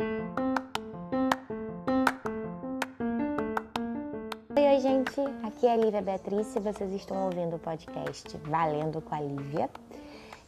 Oi, 0.00 0.06
gente. 4.80 5.20
Aqui 5.42 5.66
é 5.66 5.72
a 5.72 5.76
Lívia 5.76 6.00
Beatriz 6.00 6.54
e 6.54 6.60
vocês 6.60 6.92
estão 6.92 7.24
ouvindo 7.24 7.56
o 7.56 7.58
podcast 7.58 8.28
Valendo 8.44 9.00
com 9.00 9.12
a 9.12 9.20
Lívia. 9.20 9.68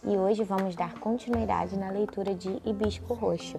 E 0.05 0.17
hoje 0.17 0.45
vamos 0.45 0.77
dar 0.77 0.95
continuidade 1.01 1.77
na 1.77 1.91
leitura 1.91 2.33
de 2.33 2.63
Hibisco 2.65 3.13
Roxo. 3.13 3.57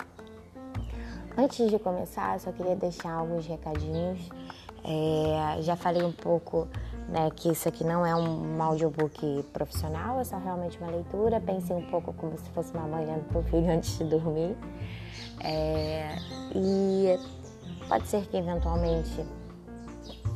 Antes 1.37 1.69
de 1.69 1.77
começar, 1.77 2.39
só 2.39 2.53
queria 2.53 2.77
deixar 2.77 3.11
alguns 3.11 3.45
recadinhos. 3.45 4.29
É, 4.85 5.61
já 5.61 5.75
falei 5.75 6.03
um 6.03 6.13
pouco 6.13 6.69
né, 7.09 7.29
que 7.35 7.51
isso 7.51 7.67
aqui 7.67 7.83
não 7.83 8.05
é 8.05 8.15
um 8.15 8.63
audiobook 8.63 9.43
profissional, 9.51 10.21
é 10.21 10.23
só 10.23 10.37
realmente 10.37 10.77
uma 10.77 10.89
leitura. 10.89 11.41
Pensei 11.41 11.75
um 11.75 11.85
pouco 11.91 12.13
como 12.13 12.37
se 12.37 12.49
fosse 12.51 12.73
uma 12.73 12.87
mãe 12.87 13.03
olhando 13.03 13.25
para 13.25 13.39
o 13.39 13.43
filho 13.43 13.69
antes 13.69 13.97
de 13.97 14.05
dormir. 14.05 14.55
É, 15.39 16.15
e 16.55 17.19
pode 17.87 18.07
ser 18.07 18.25
que 18.27 18.37
eventualmente 18.37 19.25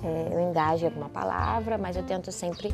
é, 0.03 0.29
eu 0.33 0.39
engaje 0.49 0.85
alguma 0.85 1.09
palavra, 1.09 1.77
mas 1.77 1.95
eu 1.95 2.03
tento 2.03 2.31
sempre 2.31 2.73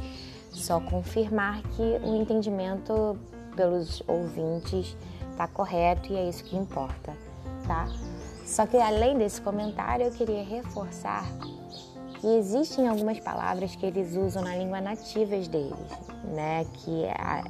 só 0.51 0.79
confirmar 0.79 1.61
que 1.61 1.81
o 2.03 2.15
entendimento 2.15 3.17
pelos 3.55 4.01
ouvintes 4.07 4.95
está 5.31 5.47
correto 5.47 6.11
e 6.11 6.15
é 6.17 6.27
isso 6.27 6.43
que 6.43 6.55
importa, 6.55 7.13
tá? 7.67 7.87
Só 8.45 8.65
que 8.65 8.77
além 8.77 9.17
desse 9.17 9.41
comentário, 9.41 10.05
eu 10.05 10.11
queria 10.11 10.43
reforçar 10.43 11.25
que 12.19 12.27
existem 12.27 12.87
algumas 12.87 13.19
palavras 13.19 13.75
que 13.75 13.85
eles 13.85 14.15
usam 14.15 14.43
na 14.43 14.55
língua 14.55 14.81
nativas 14.81 15.47
deles, 15.47 15.73
né? 16.35 16.65
Que 16.73 17.05
a, 17.17 17.43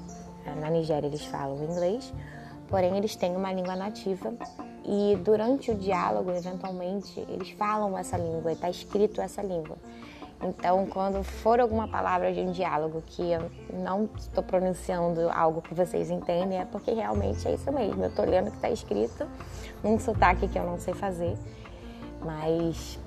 na 0.60 0.70
Nigéria 0.70 1.08
eles 1.08 1.26
falam 1.26 1.64
inglês, 1.64 2.14
porém 2.72 2.98
eles 2.98 3.16
têm 3.16 3.36
uma 3.36 3.54
língua 3.54 3.76
nativa 3.76 4.34
e 4.84 5.16
durante 5.24 5.70
o 5.70 5.76
diálogo, 5.76 6.32
eventualmente, 6.32 7.20
eles 7.30 7.52
falam 7.52 7.96
essa 7.98 8.18
língua, 8.18 8.52
está 8.52 8.70
escrito 8.70 9.22
essa 9.22 9.42
língua. 9.42 9.78
Então, 10.44 10.88
quando 10.88 11.24
for 11.24 11.60
alguma 11.60 11.88
palavra 11.88 12.34
de 12.34 12.40
um 12.40 12.52
diálogo 12.52 13.04
que 13.06 13.22
eu 13.22 13.52
não 13.72 14.10
estou 14.18 14.44
pronunciando 14.44 15.30
algo 15.30 15.62
que 15.62 15.76
vocês 15.76 16.10
entendem, 16.10 16.60
é 16.60 16.66
porque 16.66 16.92
realmente 16.92 17.48
é 17.48 17.54
isso 17.54 17.72
mesmo. 17.72 18.04
Eu 18.04 18.10
estou 18.10 18.26
lendo 18.26 18.48
o 18.48 18.50
que 18.50 18.58
está 18.58 18.72
escrito, 18.72 19.28
num 19.84 20.00
sotaque 20.00 20.48
que 20.48 20.58
eu 20.58 20.66
não 20.66 20.80
sei 20.80 20.96
fazer, 20.96 21.38
mas, 22.26 22.98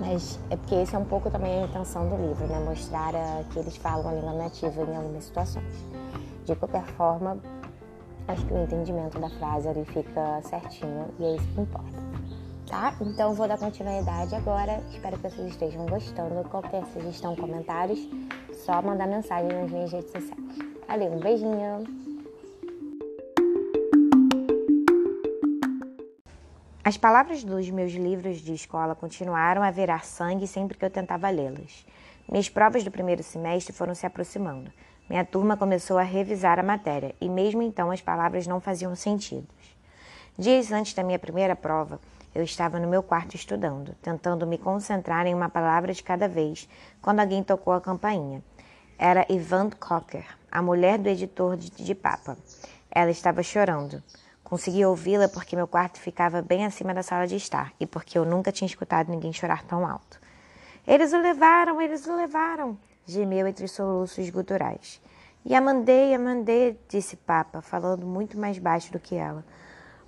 mas 0.00 0.38
é 0.48 0.56
porque 0.56 0.76
esse 0.76 0.96
é 0.96 0.98
um 0.98 1.04
pouco 1.04 1.30
também 1.30 1.62
a 1.62 1.66
intenção 1.66 2.08
do 2.08 2.16
livro, 2.16 2.46
né? 2.46 2.58
Mostrar 2.60 3.14
a, 3.14 3.44
que 3.52 3.58
eles 3.58 3.76
falam 3.76 4.08
a 4.08 4.12
língua 4.14 4.32
nativa 4.32 4.82
em 4.84 4.96
algumas 4.96 5.24
situações. 5.24 5.84
De 6.46 6.56
qualquer 6.56 6.84
forma, 6.84 7.38
acho 8.28 8.46
que 8.46 8.52
o 8.52 8.62
entendimento 8.62 9.18
da 9.18 9.30
frase 9.30 9.68
ali 9.68 9.84
fica 9.84 10.40
certinho 10.42 11.06
e 11.18 11.24
é 11.24 11.36
isso 11.36 11.46
que 11.48 11.60
importa 11.60 12.04
tá? 12.74 12.94
Então 13.00 13.34
vou 13.34 13.46
dar 13.46 13.56
continuidade 13.56 14.34
agora. 14.34 14.82
Espero 14.90 15.16
que 15.16 15.30
vocês 15.30 15.48
estejam 15.48 15.86
gostando. 15.86 16.42
Qualquer 16.48 16.84
sugestão, 16.86 17.36
comentários, 17.36 18.00
só 18.52 18.82
mandar 18.82 19.06
mensagem 19.06 19.52
nas 19.52 19.70
minhas 19.70 19.92
redes 19.92 20.10
sociais. 20.10 20.58
Valeu, 20.88 21.12
um 21.12 21.20
beijinho! 21.20 21.84
As 26.82 26.98
palavras 26.98 27.42
dos 27.42 27.70
meus 27.70 27.92
livros 27.92 28.38
de 28.38 28.52
escola 28.52 28.94
continuaram 28.94 29.62
a 29.62 29.70
virar 29.70 30.04
sangue 30.04 30.46
sempre 30.46 30.76
que 30.76 30.84
eu 30.84 30.90
tentava 30.90 31.30
lê-las. 31.30 31.86
Minhas 32.28 32.48
provas 32.48 32.84
do 32.84 32.90
primeiro 32.90 33.22
semestre 33.22 33.72
foram 33.72 33.94
se 33.94 34.04
aproximando. 34.04 34.70
Minha 35.08 35.24
turma 35.24 35.56
começou 35.56 35.98
a 35.98 36.02
revisar 36.02 36.58
a 36.58 36.62
matéria 36.62 37.14
e, 37.20 37.28
mesmo 37.28 37.60
então, 37.62 37.90
as 37.90 38.00
palavras 38.00 38.46
não 38.46 38.60
faziam 38.60 38.94
sentido. 38.96 39.46
Dias 40.38 40.72
antes 40.72 40.94
da 40.94 41.02
minha 41.02 41.18
primeira 41.18 41.54
prova, 41.54 42.00
eu 42.34 42.42
estava 42.42 42.80
no 42.80 42.88
meu 42.88 43.02
quarto 43.02 43.36
estudando, 43.36 43.94
tentando 44.02 44.46
me 44.46 44.58
concentrar 44.58 45.26
em 45.26 45.34
uma 45.34 45.48
palavra 45.48 45.92
de 45.92 46.02
cada 46.02 46.26
vez, 46.26 46.68
quando 47.02 47.20
alguém 47.20 47.42
tocou 47.42 47.74
a 47.74 47.80
campainha. 47.80 48.42
Era 48.98 49.26
Yvonne 49.30 49.72
Cocker, 49.72 50.24
a 50.50 50.62
mulher 50.62 50.98
do 50.98 51.08
editor 51.08 51.56
de 51.56 51.94
Papa. 51.94 52.36
Ela 52.90 53.10
estava 53.10 53.42
chorando. 53.42 54.02
Consegui 54.42 54.84
ouvi-la 54.84 55.28
porque 55.28 55.54
meu 55.54 55.68
quarto 55.68 55.98
ficava 55.98 56.40
bem 56.40 56.64
acima 56.64 56.94
da 56.94 57.02
sala 57.02 57.26
de 57.26 57.36
estar 57.36 57.72
e 57.78 57.86
porque 57.86 58.16
eu 58.16 58.24
nunca 58.24 58.50
tinha 58.50 58.66
escutado 58.66 59.10
ninguém 59.10 59.32
chorar 59.32 59.62
tão 59.64 59.86
alto. 59.86 60.18
Eles 60.86 61.12
o 61.12 61.18
levaram, 61.18 61.80
eles 61.80 62.06
o 62.06 62.16
levaram, 62.16 62.76
gemeu 63.06 63.46
entre 63.46 63.68
soluços 63.68 64.30
guturais. 64.30 65.00
E 65.44 65.54
a 65.54 65.60
mandei, 65.60 66.14
a 66.14 66.18
mandei, 66.18 66.78
disse 66.88 67.16
Papa, 67.16 67.60
falando 67.60 68.06
muito 68.06 68.38
mais 68.38 68.58
baixo 68.58 68.90
do 68.90 68.98
que 68.98 69.14
ela. 69.14 69.44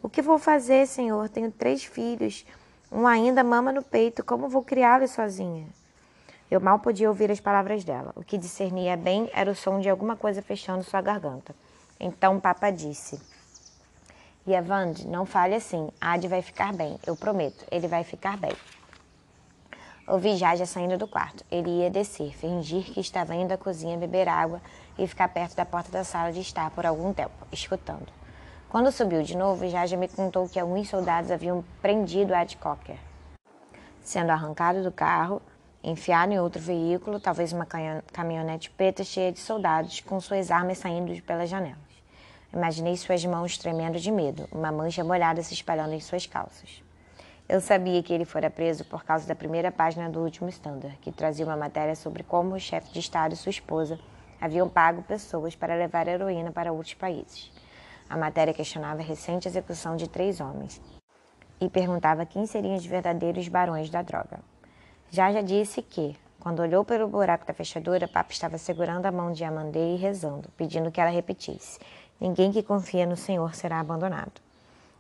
O 0.03 0.09
que 0.09 0.23
vou 0.23 0.39
fazer, 0.39 0.87
Senhor? 0.87 1.29
Tenho 1.29 1.51
três 1.51 1.85
filhos. 1.85 2.47
Um 2.91 3.07
ainda 3.07 3.45
mama 3.45 3.73
no 3.73 3.83
peito. 3.83 4.25
Como 4.25 4.49
vou 4.49 4.63
criá-los 4.63 5.11
sozinha? 5.11 5.67
Eu 6.51 6.61
mal 6.61 6.79
podia 6.79 7.09
ouvir 7.09 7.31
as 7.31 7.41
palavras 7.41 7.85
dela. 7.85 8.13
O 8.15 8.23
que 8.23 8.39
discernia 8.39 8.97
bem 8.97 9.29
era 9.35 9.51
o 9.51 9.55
som 9.55 9.81
de 9.81 9.91
alguma 9.91 10.17
coisa 10.17 10.41
fechando 10.41 10.85
sua 10.85 11.03
garganta. 11.03 11.55
Então 11.99 12.39
Papa 12.39 12.71
disse: 12.71 13.21
Yavande, 14.47 15.09
não 15.09 15.27
fale 15.27 15.57
assim. 15.57 15.91
Ad 16.01 16.27
vai 16.29 16.41
ficar 16.41 16.73
bem. 16.73 16.99
Eu 17.05 17.17
prometo, 17.17 17.67
ele 17.71 17.89
vai 17.89 18.05
ficar 18.05 18.37
bem. 18.37 18.53
Ouvi 20.09 20.37
Jaja 20.37 20.67
saindo 20.67 20.97
do 20.97 21.09
quarto. 21.09 21.45
Ele 21.51 21.69
ia 21.69 21.91
descer, 21.91 22.33
fingir 22.33 22.85
que 22.85 23.01
estava 23.01 23.35
indo 23.35 23.51
à 23.53 23.59
cozinha 23.59 23.99
beber 23.99 24.29
água 24.29 24.63
e 24.97 25.05
ficar 25.05 25.29
perto 25.29 25.57
da 25.57 25.65
porta 25.65 25.91
da 25.91 26.05
sala 26.05 26.33
de 26.33 26.41
estar 26.41 26.71
por 26.71 26.87
algum 26.87 27.13
tempo, 27.13 27.35
escutando. 27.51 28.07
Quando 28.69 28.93
subiu 28.93 29.25
de 29.25 29.37
novo, 29.37 29.69
Jaja 29.69 29.97
me 29.97 30.07
contou 30.07 30.49
que 30.49 30.61
alguns 30.61 30.89
soldados 30.89 31.33
haviam 31.33 31.65
prendido 31.83 32.33
Ed 32.33 32.57
Cocker, 32.57 32.97
sendo 34.01 34.31
arrancado 34.31 34.81
do 34.85 34.93
carro, 34.93 35.43
enfiado 35.83 36.33
em 36.33 36.39
outro 36.39 36.63
veículo, 36.63 37.19
talvez 37.19 37.53
uma 37.53 37.67
caminhonete 38.13 38.71
preta 38.71 39.03
cheia 39.03 39.33
de 39.33 39.41
soldados, 39.41 40.01
com 40.01 40.21
suas 40.21 40.53
armas 40.53 40.79
saindo 40.79 41.21
pelas 41.23 41.51
janelas. 41.51 41.79
Imaginei 42.53 42.97
suas 42.97 43.25
mãos 43.25 43.59
tremendo 43.59 43.99
de 43.99 44.13
medo, 44.13 44.49
uma 44.53 44.71
mancha 44.71 45.03
molhada 45.03 45.43
se 45.43 45.53
espalhando 45.53 45.95
em 45.95 46.01
suas 46.01 46.27
calças. 46.27 46.86
Eu 47.49 47.61
sabia 47.61 48.03
que 48.03 48.13
ele 48.13 48.25
fora 48.25 48.51
preso 48.51 48.85
por 48.85 49.05
causa 49.05 49.25
da 49.25 49.35
primeira 49.35 49.71
página 49.71 50.11
do 50.11 50.21
último 50.21 50.49
Standard, 50.49 50.99
que 50.99 51.13
trazia 51.13 51.47
uma 51.47 51.57
matéria 51.57 51.95
sobre 51.95 52.25
como 52.25 52.57
o 52.57 52.59
chefe 52.59 52.93
de 52.93 52.99
Estado 52.99 53.35
e 53.35 53.37
sua 53.37 53.51
esposa 53.51 54.01
haviam 54.41 54.69
pago 54.69 55.03
pessoas 55.03 55.55
para 55.55 55.77
levar 55.77 56.09
heroína 56.09 56.51
para 56.51 56.73
outros 56.73 56.95
países. 56.95 57.53
A 58.11 58.17
matéria 58.17 58.53
questionava 58.53 59.01
a 59.01 59.05
recente 59.05 59.47
execução 59.47 59.95
de 59.95 60.09
três 60.09 60.41
homens 60.41 60.81
e 61.61 61.71
perguntava 61.71 62.27
quem 62.27 62.47
seriam 62.47 62.75
os 62.75 62.85
verdadeiros 62.85 63.47
barões 63.47 63.91
da 63.91 64.03
droga. 64.03 64.41
Já 65.09 65.33
já 65.33 65.41
disse 65.41 65.83
que, 65.83 66.17
quando 66.41 66.61
olhou 66.61 66.85
pelo 66.85 67.07
buraco 67.07 67.47
da 67.47 67.55
fechadura, 67.55 68.09
Papa 68.09 68.33
estava 68.33 68.59
segurando 68.59 69.07
a 69.07 69.13
mão 69.13 69.31
de 69.31 69.45
Amandê 69.45 69.95
e 69.95 69.97
rezando, 69.97 70.49
pedindo 70.57 70.91
que 70.91 71.01
ela 71.01 71.11
repetisse: 71.11 71.79
Ninguém 72.21 72.51
que 72.51 72.63
confia 72.63 73.07
no 73.07 73.17
Senhor 73.17 73.55
será 73.55 73.79
abandonado. 73.79 74.46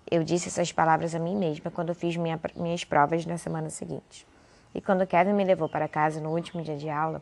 Eu 0.08 0.22
disse 0.22 0.48
essas 0.48 0.70
palavras 0.70 1.14
a 1.14 1.18
mim 1.18 1.34
mesma 1.34 1.70
quando 1.70 1.92
fiz 1.94 2.16
minha, 2.16 2.38
minhas 2.54 2.84
provas 2.84 3.26
na 3.26 3.36
semana 3.36 3.68
seguinte. 3.70 4.26
E 4.72 4.80
quando 4.80 5.06
Kevin 5.06 5.32
me 5.32 5.42
levou 5.42 5.68
para 5.68 5.88
casa 5.88 6.20
no 6.20 6.30
último 6.30 6.62
dia 6.62 6.76
de 6.76 6.88
aula, 6.88 7.20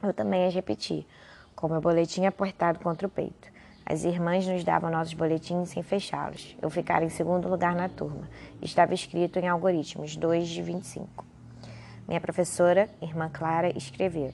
eu 0.00 0.12
também 0.12 0.46
as 0.46 0.54
repeti, 0.54 1.04
com 1.56 1.66
meu 1.66 1.80
boletim 1.80 2.24
apertado 2.24 2.78
contra 2.78 3.06
o 3.06 3.10
peito. 3.10 3.52
As 3.86 4.04
irmãs 4.04 4.46
nos 4.46 4.62
davam 4.62 4.90
nossos 4.90 5.12
boletins 5.12 5.70
sem 5.70 5.82
fechá-los. 5.82 6.56
Eu 6.62 6.70
ficara 6.70 7.04
em 7.04 7.08
segundo 7.08 7.48
lugar 7.48 7.74
na 7.74 7.88
turma. 7.88 8.28
Estava 8.62 8.94
escrito 8.94 9.38
em 9.38 9.48
algoritmos, 9.48 10.16
2 10.16 10.48
de 10.48 10.62
25. 10.62 11.24
Minha 12.06 12.20
professora, 12.20 12.88
irmã 13.02 13.28
Clara, 13.28 13.76
escreveu. 13.76 14.32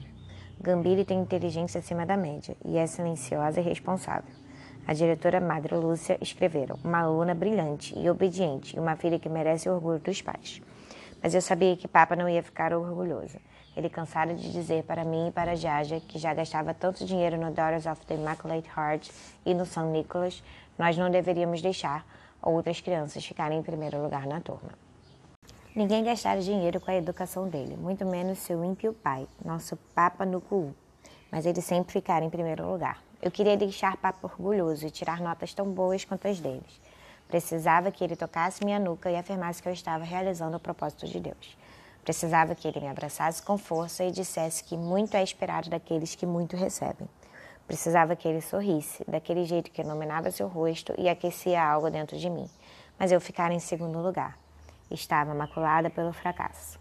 Gambiri 0.61 1.03
tem 1.03 1.19
inteligência 1.19 1.79
acima 1.79 2.05
da 2.05 2.15
média 2.15 2.55
e 2.63 2.77
é 2.77 2.85
silenciosa 2.85 3.59
e 3.59 3.63
responsável. 3.63 4.40
A 4.87 4.93
diretora 4.93 5.39
Madre 5.39 5.75
Lúcia 5.75 6.17
escreveram 6.19 6.77
uma 6.83 6.99
aluna 7.01 7.33
brilhante 7.33 7.97
e 7.97 8.09
obediente 8.09 8.75
e 8.75 8.79
uma 8.79 8.95
filha 8.95 9.19
que 9.19 9.29
merece 9.29 9.69
o 9.69 9.73
orgulho 9.73 9.99
dos 9.99 10.21
pais. 10.21 10.61
Mas 11.21 11.35
eu 11.35 11.41
sabia 11.41 11.77
que 11.77 11.87
Papa 11.87 12.15
não 12.15 12.27
ia 12.27 12.41
ficar 12.41 12.73
orgulhoso. 12.73 13.37
Ele 13.77 13.89
cansara 13.89 14.33
de 14.33 14.51
dizer 14.51 14.83
para 14.83 15.05
mim 15.05 15.27
e 15.27 15.31
para 15.31 15.55
Jaja, 15.55 15.99
que 15.99 16.17
já 16.19 16.33
gastava 16.33 16.73
tanto 16.73 17.05
dinheiro 17.05 17.37
no 17.37 17.51
Daughters 17.51 17.85
of 17.85 18.05
the 18.05 18.15
Immaculate 18.15 18.69
Heart 18.75 19.09
e 19.45 19.53
no 19.53 19.65
São 19.65 19.91
Nicholas, 19.91 20.43
nós 20.77 20.97
não 20.97 21.09
deveríamos 21.09 21.61
deixar 21.61 22.05
outras 22.41 22.81
crianças 22.81 23.23
ficarem 23.23 23.59
em 23.59 23.63
primeiro 23.63 24.01
lugar 24.01 24.25
na 24.25 24.41
turma. 24.41 24.71
Ninguém 25.73 26.03
gastara 26.03 26.41
dinheiro 26.41 26.81
com 26.81 26.91
a 26.91 26.95
educação 26.95 27.47
dele, 27.47 27.77
muito 27.77 28.05
menos 28.05 28.39
seu 28.39 28.65
ímpio 28.65 28.91
pai, 28.91 29.25
nosso 29.45 29.77
Papa 29.95 30.25
Nuku. 30.25 30.73
Mas 31.31 31.45
ele 31.45 31.61
sempre 31.61 31.93
ficara 31.93 32.25
em 32.25 32.29
primeiro 32.29 32.69
lugar. 32.69 33.01
Eu 33.21 33.29
queria 33.29 33.55
deixar 33.55 33.97
Papa 33.97 34.19
orgulhoso 34.27 34.87
e 34.87 34.89
tirar 34.89 35.21
notas 35.21 35.53
tão 35.53 35.71
boas 35.71 36.03
quanto 36.03 36.27
as 36.27 36.39
deles. 36.39 36.81
Precisava 37.27 37.91
que 37.91 38.03
ele 38.03 38.15
tocasse 38.15 38.65
minha 38.65 38.79
nuca 38.79 39.11
e 39.11 39.15
afirmasse 39.15 39.61
que 39.61 39.69
eu 39.69 39.73
estava 39.73 40.03
realizando 40.03 40.57
o 40.57 40.59
propósito 40.59 41.05
de 41.05 41.19
Deus. 41.19 41.55
Precisava 42.03 42.55
que 42.55 42.67
ele 42.67 42.79
me 42.79 42.87
abraçasse 42.87 43.39
com 43.43 43.59
força 43.59 44.03
e 44.03 44.11
dissesse 44.11 44.63
que 44.63 44.75
muito 44.75 45.15
é 45.15 45.21
esperado 45.21 45.69
daqueles 45.69 46.15
que 46.15 46.25
muito 46.25 46.55
recebem. 46.55 47.07
Precisava 47.67 48.15
que 48.15 48.27
ele 48.27 48.41
sorrisse, 48.41 49.05
daquele 49.07 49.45
jeito 49.45 49.69
que 49.69 49.81
iluminava 49.81 50.31
seu 50.31 50.47
rosto 50.47 50.93
e 50.97 51.07
aquecia 51.07 51.63
algo 51.63 51.91
dentro 51.91 52.17
de 52.17 52.29
mim. 52.29 52.49
mas 52.97 53.11
eu 53.11 53.21
ficara 53.21 53.53
em 53.53 53.59
segundo 53.59 53.99
lugar. 53.99 54.37
Estava 54.89 55.33
maculada 55.33 55.89
pelo 55.89 56.11
fracasso. 56.11 56.79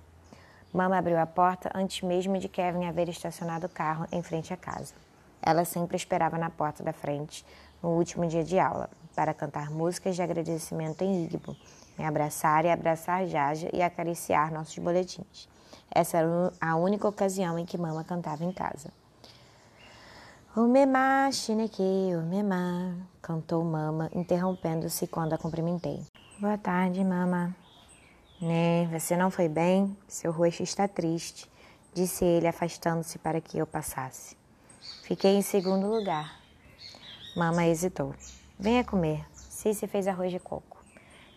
Mama 0.72 0.98
abriu 0.98 1.18
a 1.18 1.26
porta 1.26 1.70
antes 1.74 2.02
mesmo 2.02 2.38
de 2.38 2.48
Kevin 2.48 2.86
haver 2.86 3.08
estacionado 3.08 3.66
o 3.66 3.70
carro 3.70 4.06
em 4.10 4.22
frente 4.22 4.52
à 4.52 4.56
casa. 4.56 4.94
Ela 5.42 5.64
sempre 5.64 5.96
esperava 5.96 6.36
na 6.38 6.50
porta 6.50 6.82
da 6.82 6.92
frente, 6.92 7.44
no 7.82 7.90
último 7.90 8.26
dia 8.26 8.44
de 8.44 8.58
aula, 8.58 8.90
para 9.14 9.32
cantar 9.32 9.70
músicas 9.70 10.16
de 10.16 10.22
agradecimento 10.22 11.02
em 11.02 11.24
Igbo, 11.24 11.56
me 11.98 12.04
abraçar 12.04 12.64
e 12.64 12.70
abraçar 12.70 13.26
Jaja 13.26 13.68
e 13.72 13.82
acariciar 13.82 14.52
nossos 14.52 14.76
boletins. 14.78 15.48
Essa 15.90 16.18
era 16.18 16.52
a 16.60 16.76
única 16.76 17.08
ocasião 17.08 17.58
em 17.58 17.64
que 17.64 17.76
Mama 17.76 18.04
cantava 18.04 18.44
em 18.44 18.52
casa. 18.52 18.90
O 20.56 20.62
Memá, 20.62 21.30
Shineke, 21.30 22.10
o 22.16 22.22
Memá, 22.22 22.94
cantou 23.22 23.64
Mama, 23.64 24.10
interrompendo-se 24.14 25.06
quando 25.06 25.32
a 25.32 25.38
cumprimentei. 25.38 26.02
Boa 26.40 26.58
tarde, 26.58 27.04
Mama. 27.04 27.54
Né, 28.40 28.86
você 28.86 29.16
não 29.16 29.30
foi 29.30 29.48
bem? 29.48 29.96
Seu 30.08 30.32
rosto 30.32 30.62
está 30.62 30.88
triste, 30.88 31.50
disse 31.92 32.24
ele, 32.24 32.48
afastando-se 32.48 33.18
para 33.18 33.40
que 33.40 33.58
eu 33.58 33.66
passasse. 33.66 34.39
Fiquei 35.10 35.34
em 35.34 35.42
segundo 35.42 35.88
lugar. 35.88 36.40
Mama 37.36 37.66
hesitou. 37.66 38.14
Venha 38.56 38.84
comer. 38.84 39.26
Cici 39.34 39.88
fez 39.88 40.06
arroz 40.06 40.30
de 40.30 40.38
coco. 40.38 40.80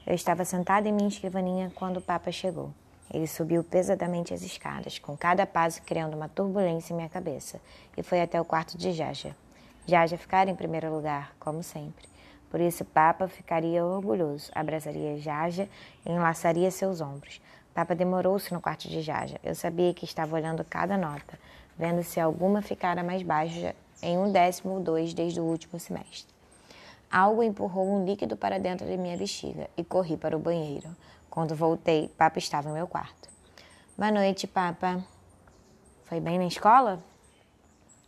Eu 0.06 0.14
estava 0.14 0.46
sentada 0.46 0.88
em 0.88 0.92
minha 0.92 1.08
escrivaninha 1.08 1.72
quando 1.74 1.98
o 1.98 2.02
Papa 2.02 2.32
chegou. 2.32 2.72
Ele 3.12 3.26
subiu 3.26 3.64
pesadamente 3.64 4.32
as 4.32 4.44
escadas, 4.44 5.00
com 5.00 5.18
cada 5.18 5.48
passo 5.48 5.82
criando 5.82 6.14
uma 6.14 6.30
turbulência 6.30 6.94
em 6.94 6.98
minha 6.98 7.10
cabeça, 7.10 7.60
e 7.98 8.04
foi 8.04 8.22
até 8.22 8.40
o 8.40 8.46
quarto 8.46 8.78
de 8.78 8.92
Jaja. 8.92 9.36
Jaja 9.88 10.20
ficara 10.20 10.52
em 10.52 10.56
primeiro 10.56 10.94
lugar, 10.94 11.34
como 11.40 11.64
sempre. 11.64 12.08
Por 12.52 12.62
isso, 12.62 12.86
Papa 12.86 13.28
ficaria 13.28 13.84
orgulhoso, 13.84 14.52
abraçaria 14.54 15.18
Jaja 15.18 15.68
e 16.06 16.12
enlaçaria 16.12 16.70
seus 16.70 17.02
ombros. 17.02 17.42
Papa 17.74 17.96
demorou-se 17.96 18.54
no 18.54 18.62
quarto 18.62 18.88
de 18.88 19.02
Jaja. 19.02 19.40
Eu 19.44 19.56
sabia 19.56 19.96
que 19.96 20.06
estava 20.06 20.36
olhando 20.36 20.64
cada 20.64 20.96
nota, 20.96 21.40
vendo 21.78 22.04
se 22.04 22.20
alguma 22.20 22.62
ficara 22.62 23.04
mais 23.04 23.22
baixa 23.24 23.76
em 24.02 24.18
um 24.18 24.32
décimo 24.32 24.74
ou 24.74 24.80
dois 24.80 25.14
desde 25.14 25.40
o 25.40 25.44
último 25.44 25.80
semestre. 25.80 26.34
Algo 27.12 27.44
empurrou 27.44 27.88
um 27.88 28.06
líquido 28.06 28.36
para 28.36 28.60
dentro 28.60 28.88
de 28.88 28.98
minha 28.98 29.16
bexiga 29.16 29.70
e 29.78 29.84
corri 29.84 30.18
para 30.18 30.36
o 30.36 30.40
banheiro. 30.40 30.90
Quando 31.30 31.56
voltei, 31.56 32.10
Papa 32.18 32.40
estava 32.40 32.70
em 32.70 32.74
meu 32.74 32.88
quarto. 32.88 33.30
Boa 33.98 34.12
noite, 34.12 34.48
Papa. 34.48 35.04
Foi 36.06 36.20
bem 36.20 36.38
na 36.38 36.48
escola? 36.48 37.04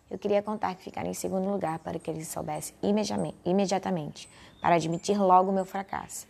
Eu 0.10 0.20
queria 0.20 0.42
contar 0.42 0.76
que 0.76 0.84
ficara 0.84 1.08
em 1.08 1.14
segundo 1.14 1.50
lugar 1.50 1.80
para 1.80 1.98
que 1.98 2.10
ele 2.10 2.24
soubesse 2.24 2.74
imediatamente, 3.44 4.30
para 4.62 4.76
admitir 4.76 5.20
logo 5.20 5.52
meu 5.52 5.66
fracasso. 5.66 6.28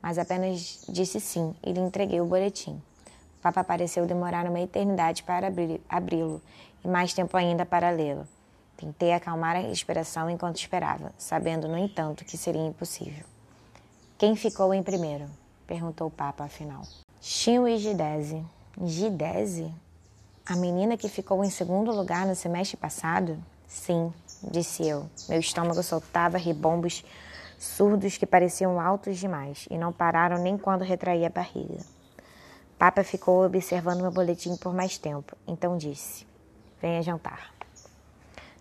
Mas 0.00 0.18
apenas 0.18 0.84
disse 0.88 1.20
sim 1.20 1.54
e 1.62 1.72
lhe 1.72 1.80
entreguei 1.80 2.20
o 2.20 2.26
boletim. 2.26 2.80
Papa 3.42 3.62
pareceu 3.62 4.06
demorar 4.06 4.46
uma 4.46 4.60
eternidade 4.60 5.22
para 5.22 5.52
abri-lo 5.88 6.42
e 6.84 6.88
mais 6.88 7.12
tempo 7.12 7.36
ainda 7.36 7.64
para 7.66 7.90
lê-lo. 7.90 8.26
Tentei 8.76 9.12
acalmar 9.12 9.56
a 9.56 9.60
respiração 9.60 10.30
enquanto 10.30 10.56
esperava, 10.56 11.12
sabendo, 11.18 11.66
no 11.66 11.76
entanto, 11.76 12.24
que 12.24 12.36
seria 12.36 12.64
impossível. 12.64 13.24
Quem 14.16 14.36
ficou 14.36 14.72
em 14.72 14.82
primeiro? 14.82 15.26
perguntou 15.66 16.06
o 16.06 16.10
Papa 16.10 16.44
afinal. 16.44 16.82
E 17.20 17.78
Gidese. 17.78 18.44
Gidese? 18.84 19.72
A 20.46 20.56
menina 20.56 20.96
que 20.96 21.08
ficou 21.08 21.44
em 21.44 21.50
segundo 21.50 21.90
lugar 21.90 22.24
no 22.24 22.34
semestre 22.34 22.76
passado? 22.76 23.36
Sim, 23.66 24.12
disse 24.50 24.86
eu. 24.86 25.06
Meu 25.28 25.40
estômago 25.40 25.82
soltava 25.82 26.38
ribombos 26.38 27.04
surdos 27.58 28.16
que 28.16 28.24
pareciam 28.24 28.80
altos 28.80 29.18
demais 29.18 29.66
e 29.68 29.76
não 29.76 29.92
pararam 29.92 30.38
nem 30.38 30.56
quando 30.56 30.82
retraí 30.82 31.26
a 31.26 31.30
barriga. 31.30 31.80
Papa 32.78 33.02
ficou 33.02 33.44
observando 33.44 34.02
meu 34.02 34.12
boletim 34.12 34.56
por 34.56 34.72
mais 34.72 34.96
tempo, 34.96 35.36
então 35.46 35.76
disse: 35.76 36.27
Venha 36.80 37.02
jantar. 37.02 37.52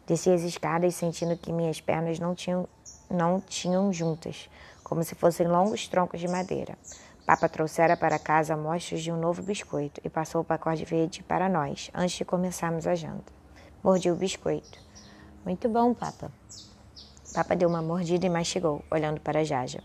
Desci 0.07 0.29
as 0.29 0.41
escadas 0.41 0.95
sentindo 0.95 1.37
que 1.37 1.51
minhas 1.51 1.81
pernas 1.81 2.17
não 2.17 2.33
tinham, 2.33 2.67
não 3.09 3.41
tinham 3.41 3.91
juntas, 3.91 4.49
como 4.83 5.03
se 5.03 5.15
fossem 5.15 5.47
longos 5.47 5.87
troncos 5.87 6.19
de 6.19 6.27
madeira. 6.27 6.77
Papa 7.25 7.49
trouxera 7.49 7.97
para 7.97 8.17
casa 8.17 8.53
amostras 8.53 9.01
de 9.01 9.11
um 9.11 9.19
novo 9.19 9.43
biscoito 9.43 9.99
e 10.03 10.09
passou 10.09 10.39
o 10.39 10.45
pacote 10.45 10.85
verde 10.85 11.21
para 11.23 11.49
nós, 11.49 11.91
antes 11.93 12.15
de 12.15 12.23
começarmos 12.23 12.87
a 12.87 12.95
janta. 12.95 13.33
Mordi 13.83 14.09
o 14.09 14.15
biscoito. 14.15 14.79
Muito 15.43 15.67
bom, 15.67 15.93
Papa. 15.93 16.31
Papa 17.33 17.53
deu 17.53 17.67
uma 17.67 17.81
mordida 17.81 18.25
e 18.25 18.29
mastigou, 18.29 18.81
olhando 18.89 19.19
para 19.19 19.43
Jaja. 19.43 19.83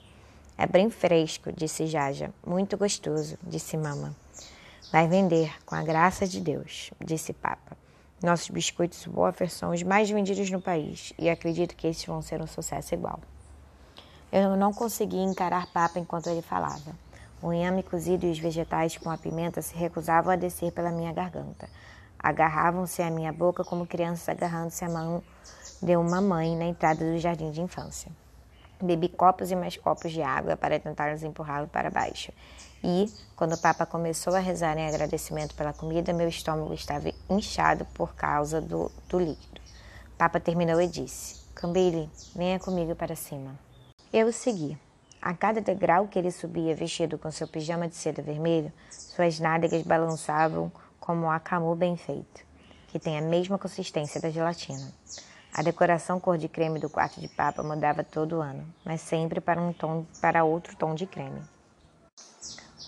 É 0.57 0.69
bem 0.69 0.89
fresco, 0.89 1.51
disse 1.53 1.87
Jaja. 1.87 2.33
Muito 2.47 2.79
gostoso, 2.79 3.37
disse 3.43 3.77
Mama. 3.77 4.15
Vai 4.93 5.09
vender, 5.09 5.53
com 5.67 5.75
a 5.75 5.83
graça 5.83 6.29
de 6.29 6.41
Deus, 6.41 6.93
disse 7.05 7.33
Papa. 7.33 7.82
Nossos 8.23 8.49
biscoitos 8.51 9.07
wafer 9.07 9.51
são 9.51 9.73
os 9.73 9.83
mais 9.83 10.09
vendidos 10.09 10.49
no 10.51 10.61
país 10.61 11.13
e 11.19 11.29
acredito 11.29 11.75
que 11.75 11.89
esses 11.89 12.05
vão 12.05 12.23
ser 12.23 12.41
um 12.41 12.47
sucesso 12.47 12.95
igual. 12.95 13.19
Eu 14.31 14.57
não 14.57 14.73
conseguia 14.73 15.23
encarar 15.23 15.67
Papa 15.73 15.99
enquanto 15.99 16.29
ele 16.29 16.41
falava. 16.41 16.95
O 17.43 17.53
inhame 17.53 17.83
cozido 17.83 18.25
e 18.25 18.31
os 18.31 18.39
vegetais 18.39 18.97
com 18.97 19.11
a 19.11 19.19
pimenta 19.19 19.61
se 19.61 19.75
recusavam 19.75 20.33
a 20.33 20.37
descer 20.37 20.71
pela 20.71 20.93
minha 20.93 21.13
garganta. 21.13 21.69
Agarravam-se 22.17 23.03
à 23.03 23.11
minha 23.11 23.33
boca 23.33 23.65
como 23.65 23.87
crianças 23.87 24.29
agarrando-se 24.29 24.85
à 24.85 24.89
mão 24.89 25.23
de 25.83 25.97
uma 25.97 26.21
mãe 26.21 26.57
na 26.57 26.67
entrada 26.67 27.05
do 27.05 27.19
jardim 27.19 27.51
de 27.51 27.61
infância. 27.61 28.13
Bebi 28.85 29.09
copos 29.09 29.51
e 29.51 29.57
mais 29.57 29.77
copos 29.77 30.13
de 30.13 30.23
água 30.23 30.57
para 30.57 30.79
tentar 30.79 31.13
nos 31.13 31.23
empurrá-lo 31.23 31.69
para 31.69 31.91
baixo. 31.91 32.33
E, 32.85 33.07
quando 33.37 33.55
o 33.55 33.59
Papa 33.59 33.87
começou 33.87 34.35
a 34.35 34.41
rezar 34.41 34.77
em 34.77 34.89
agradecimento 34.89 35.55
pela 35.55 35.73
comida, 35.73 36.13
meu 36.13 36.29
estômago 36.29 36.75
estava 36.75 37.13
inchado 37.31 37.85
por 37.95 38.15
causa 38.15 38.61
do, 38.61 38.91
do 39.09 39.19
líquido. 39.19 39.61
Papa 40.19 40.41
terminou 40.41 40.81
e 40.81 40.89
disse: 40.89 41.43
Cambile, 41.55 42.11
venha 42.35 42.59
comigo 42.59 42.95
para 42.97 43.15
cima. 43.15 43.59
Eu 44.13 44.27
o 44.27 44.33
segui. 44.33 44.77
A 45.21 45.33
cada 45.33 45.61
degrau 45.61 46.09
que 46.09 46.19
ele 46.19 46.33
subia 46.33 46.75
vestido 46.75 47.17
com 47.17 47.31
seu 47.31 47.47
pijama 47.47 47.87
de 47.87 47.95
seda 47.95 48.21
vermelho, 48.21 48.73
suas 48.91 49.39
nádegas 49.39 49.83
balançavam 49.83 50.73
como 50.99 51.27
um 51.27 51.31
acamu 51.31 51.75
bem 51.77 51.97
feito, 51.97 52.45
que 52.89 52.99
tem 52.99 53.17
a 53.17 53.23
mesma 53.23 53.57
consistência 53.57 54.21
da 54.21 54.31
gelatina. 54.31 54.93
A 55.55 55.61
decoração 55.63 56.19
cor 56.19 56.39
de 56.39 56.49
creme 56.49 56.79
do 56.79 56.89
quarto 56.89 57.21
de 57.21 57.29
papa 57.29 57.63
mudava 57.63 58.03
todo 58.03 58.41
ano, 58.41 58.67
mas 58.83 59.03
sempre 59.03 59.39
para 59.39 59.61
um 59.61 59.71
tom 59.71 60.07
para 60.19 60.45
outro 60.45 60.75
tom 60.75 60.95
de 60.95 61.07
creme. 61.07 61.43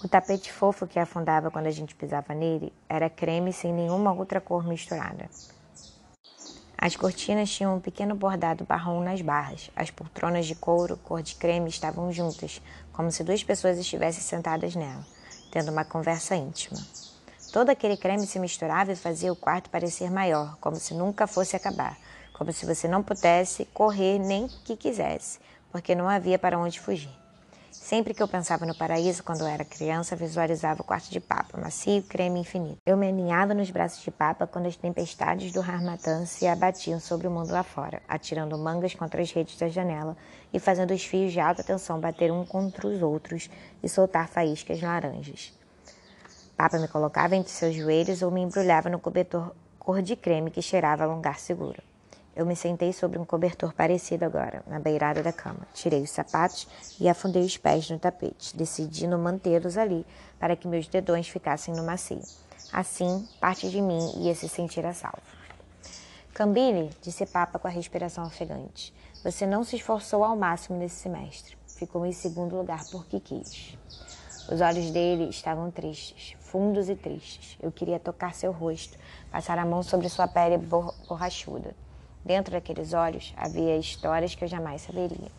O 0.03 0.09
tapete 0.09 0.51
fofo 0.51 0.87
que 0.87 0.99
afundava 0.99 1.51
quando 1.51 1.67
a 1.67 1.71
gente 1.71 1.95
pisava 1.95 2.35
nele 2.35 2.73
era 2.89 3.11
creme 3.11 3.53
sem 3.53 3.71
nenhuma 3.71 4.13
outra 4.13 4.41
cor 4.41 4.67
misturada. 4.67 5.29
As 6.77 6.97
cortinas 6.97 7.51
tinham 7.51 7.77
um 7.77 7.81
pequeno 7.81 8.15
bordado 8.15 8.67
marrom 8.69 9.03
nas 9.03 9.21
barras. 9.21 9.71
As 9.77 9.91
poltronas 9.91 10.47
de 10.47 10.55
couro, 10.55 10.97
cor 10.99 11.23
de 11.23 11.35
creme, 11.35 11.69
estavam 11.69 12.13
juntas, 12.13 12.63
como 12.93 13.11
se 13.11 13.25
duas 13.25 13.45
pessoas 13.45 13.79
estivessem 13.79 14.23
sentadas 14.23 14.75
nela, 14.75 15.05
tendo 15.51 15.71
uma 15.71 15.85
conversa 15.85 16.35
íntima. 16.35 16.79
Todo 17.53 17.71
aquele 17.71 17.97
creme 17.97 18.27
se 18.27 18.39
misturava 18.39 18.93
e 18.93 18.97
fazia 18.97 19.33
o 19.33 19.37
quarto 19.37 19.71
parecer 19.71 20.11
maior, 20.11 20.57
como 20.61 20.77
se 20.77 20.93
nunca 20.93 21.27
fosse 21.27 21.55
acabar, 21.57 21.97
como 22.35 22.53
se 22.53 22.67
você 22.67 22.87
não 22.87 23.03
pudesse 23.03 23.65
correr 23.67 24.19
nem 24.19 24.49
que 24.65 24.77
quisesse, 24.77 25.39
porque 25.73 25.95
não 25.95 26.09
havia 26.09 26.39
para 26.39 26.59
onde 26.59 26.79
fugir. 26.79 27.25
Sempre 27.71 28.15
que 28.15 28.23
eu 28.23 28.29
pensava 28.29 28.65
no 28.65 28.75
paraíso 28.75 29.23
quando 29.23 29.43
eu 29.43 29.47
era 29.47 29.65
criança, 29.65 30.17
visualizava 30.17 30.81
o 30.81 30.85
quarto 30.85 31.11
de 31.11 31.21
papa, 31.21 31.61
macio, 31.61 32.03
creme 32.03 32.41
infinito. 32.41 32.79
Eu 32.87 32.97
me 32.97 33.09
aninhava 33.09 33.53
nos 33.53 33.71
braços 33.71 34.03
de 34.03 34.11
papa 34.11 34.47
quando 34.47 34.67
as 34.67 34.75
tempestades 34.77 35.53
do 35.53 35.61
Harmattan 35.61 36.25
se 36.25 36.47
abatiam 36.47 36.99
sobre 36.99 37.27
o 37.27 37.31
mundo 37.31 37.53
lá 37.53 37.63
fora, 37.63 38.01
atirando 38.09 38.57
mangas 38.57 38.95
contra 38.95 39.21
as 39.21 39.31
redes 39.31 39.59
da 39.59 39.69
janela 39.69 40.17
e 40.53 40.59
fazendo 40.59 40.95
os 40.95 41.05
fios 41.05 41.33
de 41.33 41.41
alta 41.41 41.63
tensão 41.63 42.01
bater 42.01 42.33
um 42.33 42.45
contra 42.45 42.87
os 42.87 43.03
outros 43.03 43.51
e 43.83 43.89
soltar 43.89 44.29
faíscas 44.29 44.81
laranjas. 44.81 45.53
Papa 46.57 46.79
me 46.79 46.89
colocava 46.89 47.37
entre 47.37 47.53
seus 47.53 47.75
joelhos 47.75 48.23
ou 48.23 48.31
me 48.31 48.41
embrulhava 48.41 48.89
no 48.89 48.99
cobertor 48.99 49.55
cor 49.79 50.01
de 50.01 50.17
creme 50.17 50.51
que 50.51 50.63
cheirava 50.63 51.05
a 51.05 51.07
lugar 51.07 51.39
seguro. 51.39 51.83
Eu 52.37 52.45
me 52.45 52.57
sentei 52.57 52.93
sobre 52.93 53.17
um 53.19 53.25
cobertor 53.25 53.73
parecido 53.73 54.25
agora, 54.25 54.63
na 54.67 54.81
beirada 54.81 55.23
da 55.23 55.33
cama. 55.33 55.61
Tirei 55.73 56.03
os 56.03 56.11
sapatos 56.11 56.67
e 56.99 57.09
afundei 57.09 57.43
os 57.43 57.57
pés 57.57 57.89
no 57.89 57.99
tapete, 57.99 58.57
decidindo 58.57 59.17
mantê-los 59.17 59.79
ali 59.79 60.05
para 60.39 60.57
que 60.57 60.67
meus 60.67 60.89
dedões 60.89 61.29
ficassem 61.29 61.73
no 61.75 61.85
macio. 61.85 62.21
Assim, 62.73 63.29
parte 63.41 63.71
de 63.71 63.81
mim 63.81 64.25
ia 64.25 64.35
se 64.35 64.49
sentir 64.49 64.85
a 64.85 64.93
salvo. 64.93 65.23
Cambile, 66.33 66.91
disse 67.01 67.25
Papa 67.25 67.61
com 67.61 67.69
a 67.69 67.71
respiração 67.71 68.27
ofegante, 68.27 68.93
você 69.23 69.47
não 69.47 69.63
se 69.63 69.77
esforçou 69.77 70.25
ao 70.25 70.37
máximo 70.37 70.77
nesse 70.77 70.97
semestre. 70.97 71.57
Ficou 71.69 72.05
em 72.05 72.13
segundo 72.13 72.57
lugar 72.57 72.83
porque 72.91 73.21
quis. 73.21 73.79
Os 74.51 74.61
olhos 74.61 74.91
dele 74.91 75.29
estavam 75.29 75.71
tristes, 75.71 76.37
fundos 76.41 76.89
e 76.89 76.97
tristes. 76.97 77.57
Eu 77.63 77.71
queria 77.71 78.01
tocar 78.01 78.35
seu 78.35 78.51
rosto, 78.51 78.99
passar 79.31 79.57
a 79.59 79.65
mão 79.65 79.85
sobre 79.85 80.09
sua 80.09 80.27
pele 80.27 80.59
borrachuda. 80.59 81.75
Dentro 82.25 82.53
daqueles 82.53 82.95
olhos 82.95 83.35
havia 83.37 83.77
histórias 83.77 84.35
que 84.35 84.45
eu 84.45 84.49
jamais 84.49 84.83
saberia. 84.83 85.31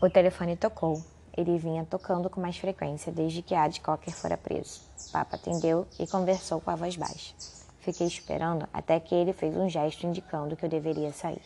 O 0.00 0.08
telefone 0.08 0.56
tocou. 0.56 1.02
Ele 1.36 1.58
vinha 1.58 1.84
tocando 1.84 2.30
com 2.30 2.40
mais 2.40 2.56
frequência 2.56 3.12
desde 3.12 3.42
que 3.42 3.54
Ad 3.54 3.80
Cocker 3.80 4.14
fora 4.14 4.36
preso. 4.36 4.80
Papa 5.12 5.36
atendeu 5.36 5.86
e 5.98 6.06
conversou 6.06 6.60
com 6.60 6.70
a 6.70 6.74
voz 6.74 6.96
baixa. 6.96 7.34
Fiquei 7.80 8.06
esperando 8.06 8.68
até 8.72 8.98
que 8.98 9.14
ele 9.14 9.32
fez 9.32 9.56
um 9.56 9.68
gesto 9.68 10.06
indicando 10.06 10.56
que 10.56 10.64
eu 10.64 10.68
deveria 10.68 11.12
sair. 11.12 11.42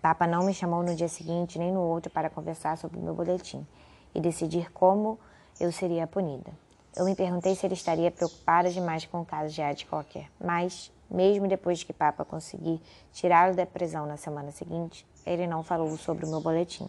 Papa 0.00 0.26
não 0.26 0.44
me 0.44 0.54
chamou 0.54 0.82
no 0.82 0.94
dia 0.94 1.08
seguinte 1.08 1.58
nem 1.58 1.72
no 1.72 1.80
outro 1.80 2.10
para 2.10 2.30
conversar 2.30 2.76
sobre 2.78 3.00
meu 3.00 3.14
boletim 3.14 3.66
e 4.14 4.20
decidir 4.20 4.70
como 4.72 5.18
eu 5.60 5.72
seria 5.72 6.06
punida. 6.06 6.52
Eu 6.96 7.04
me 7.04 7.14
perguntei 7.14 7.54
se 7.54 7.66
ele 7.66 7.74
estaria 7.74 8.10
preocupado 8.10 8.70
demais 8.70 9.04
com 9.04 9.20
o 9.20 9.24
caso 9.24 9.52
de 9.52 9.60
Ad 9.60 9.84
Cocker, 9.86 10.28
mas, 10.40 10.92
mesmo 11.10 11.48
depois 11.48 11.78
de 11.78 11.86
que 11.86 11.92
Papa 11.92 12.24
conseguir 12.24 12.80
tirá-lo 13.12 13.54
da 13.54 13.66
prisão 13.66 14.06
na 14.06 14.16
semana 14.16 14.50
seguinte, 14.50 15.06
ele 15.24 15.46
não 15.46 15.62
falou 15.62 15.96
sobre 15.96 16.24
o 16.24 16.28
meu 16.28 16.40
boletim. 16.40 16.88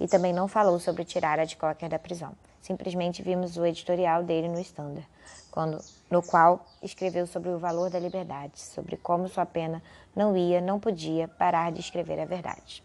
E 0.00 0.06
também 0.06 0.32
não 0.32 0.48
falou 0.48 0.78
sobre 0.78 1.04
tirar 1.04 1.38
Ad 1.38 1.56
Cocker 1.56 1.88
da 1.88 1.98
prisão. 1.98 2.32
Simplesmente 2.60 3.22
vimos 3.22 3.56
o 3.56 3.66
editorial 3.66 4.22
dele 4.22 4.48
no 4.48 4.60
Standard, 4.60 5.06
quando, 5.50 5.78
no 6.10 6.22
qual 6.22 6.64
escreveu 6.82 7.26
sobre 7.26 7.50
o 7.50 7.58
valor 7.58 7.90
da 7.90 7.98
liberdade, 7.98 8.60
sobre 8.60 8.96
como 8.96 9.28
sua 9.28 9.44
pena 9.44 9.82
não 10.14 10.36
ia, 10.36 10.60
não 10.60 10.78
podia 10.78 11.26
parar 11.26 11.72
de 11.72 11.80
escrever 11.80 12.20
a 12.20 12.24
verdade. 12.24 12.82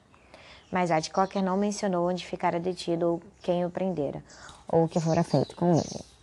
Mas 0.71 0.91
Ad 0.91 1.09
Cocker 1.11 1.43
não 1.43 1.55
mencionou 1.55 2.09
onde 2.09 2.25
ficara 2.25 2.59
detido 2.59 3.07
ou 3.07 3.21
quem 3.41 3.65
o 3.65 3.69
prendera, 3.69 4.23
ou 4.67 4.85
o 4.85 4.89
que 4.89 4.99
fora 4.99 5.23
feito 5.23 5.55
com 5.55 5.73
ele. 5.73 6.16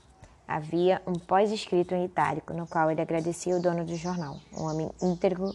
Havia 0.47 1.01
um 1.07 1.15
pós-escrito 1.15 1.95
em 1.95 2.05
itálico, 2.05 2.53
no 2.53 2.67
qual 2.67 2.91
ele 2.91 3.01
agradecia 3.01 3.57
o 3.57 3.63
dono 3.63 3.85
do 3.85 3.97
jornal, 3.97 4.37
um 4.53 4.65
homem 4.65 4.91
íntegro, 5.03 5.55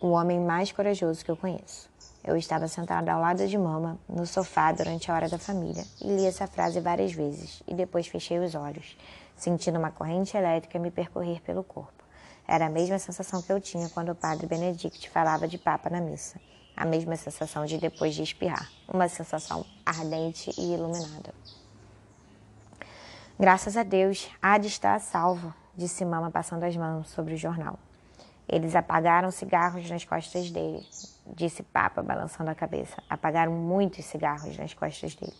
o 0.00 0.08
homem 0.08 0.38
mais 0.38 0.70
corajoso 0.70 1.24
que 1.24 1.30
eu 1.30 1.36
conheço. 1.36 1.88
Eu 2.22 2.36
estava 2.36 2.68
sentada 2.68 3.12
ao 3.12 3.20
lado 3.20 3.46
de 3.46 3.56
mama, 3.56 3.98
no 4.08 4.26
sofá, 4.26 4.72
durante 4.72 5.10
a 5.10 5.14
hora 5.14 5.28
da 5.28 5.38
família, 5.38 5.84
e 6.00 6.06
li 6.06 6.26
essa 6.26 6.46
frase 6.46 6.80
várias 6.80 7.12
vezes, 7.12 7.62
e 7.66 7.74
depois 7.74 8.06
fechei 8.06 8.38
os 8.38 8.54
olhos, 8.54 8.96
sentindo 9.36 9.78
uma 9.78 9.90
corrente 9.90 10.36
elétrica 10.36 10.78
me 10.78 10.90
percorrer 10.90 11.40
pelo 11.40 11.64
corpo. 11.64 12.04
Era 12.46 12.66
a 12.66 12.70
mesma 12.70 12.98
sensação 12.98 13.40
que 13.40 13.50
eu 13.50 13.60
tinha 13.60 13.88
quando 13.88 14.10
o 14.10 14.14
padre 14.14 14.46
Benedict 14.46 15.08
falava 15.08 15.48
de 15.48 15.56
papa 15.56 15.88
na 15.88 16.00
missa. 16.00 16.38
A 16.76 16.84
mesma 16.84 17.16
sensação 17.16 17.64
de 17.64 17.78
depois 17.78 18.14
de 18.14 18.22
espirrar. 18.22 18.70
Uma 18.86 19.08
sensação 19.08 19.64
ardente 19.86 20.50
e 20.58 20.74
iluminada. 20.74 21.32
Graças 23.36 23.76
a 23.76 23.82
Deus, 23.82 24.30
Adi 24.40 24.68
está 24.68 24.94
a 24.94 25.00
salvo, 25.00 25.52
disse 25.74 26.04
Mama 26.04 26.30
passando 26.30 26.62
as 26.62 26.76
mãos 26.76 27.08
sobre 27.08 27.34
o 27.34 27.36
jornal. 27.36 27.76
Eles 28.48 28.76
apagaram 28.76 29.28
cigarros 29.32 29.90
nas 29.90 30.04
costas 30.04 30.52
dele, 30.52 30.86
disse 31.26 31.64
Papa, 31.64 32.00
balançando 32.00 32.48
a 32.50 32.54
cabeça. 32.54 32.94
Apagaram 33.10 33.50
muitos 33.50 34.04
cigarros 34.04 34.56
nas 34.56 34.72
costas 34.72 35.16
dele. 35.16 35.34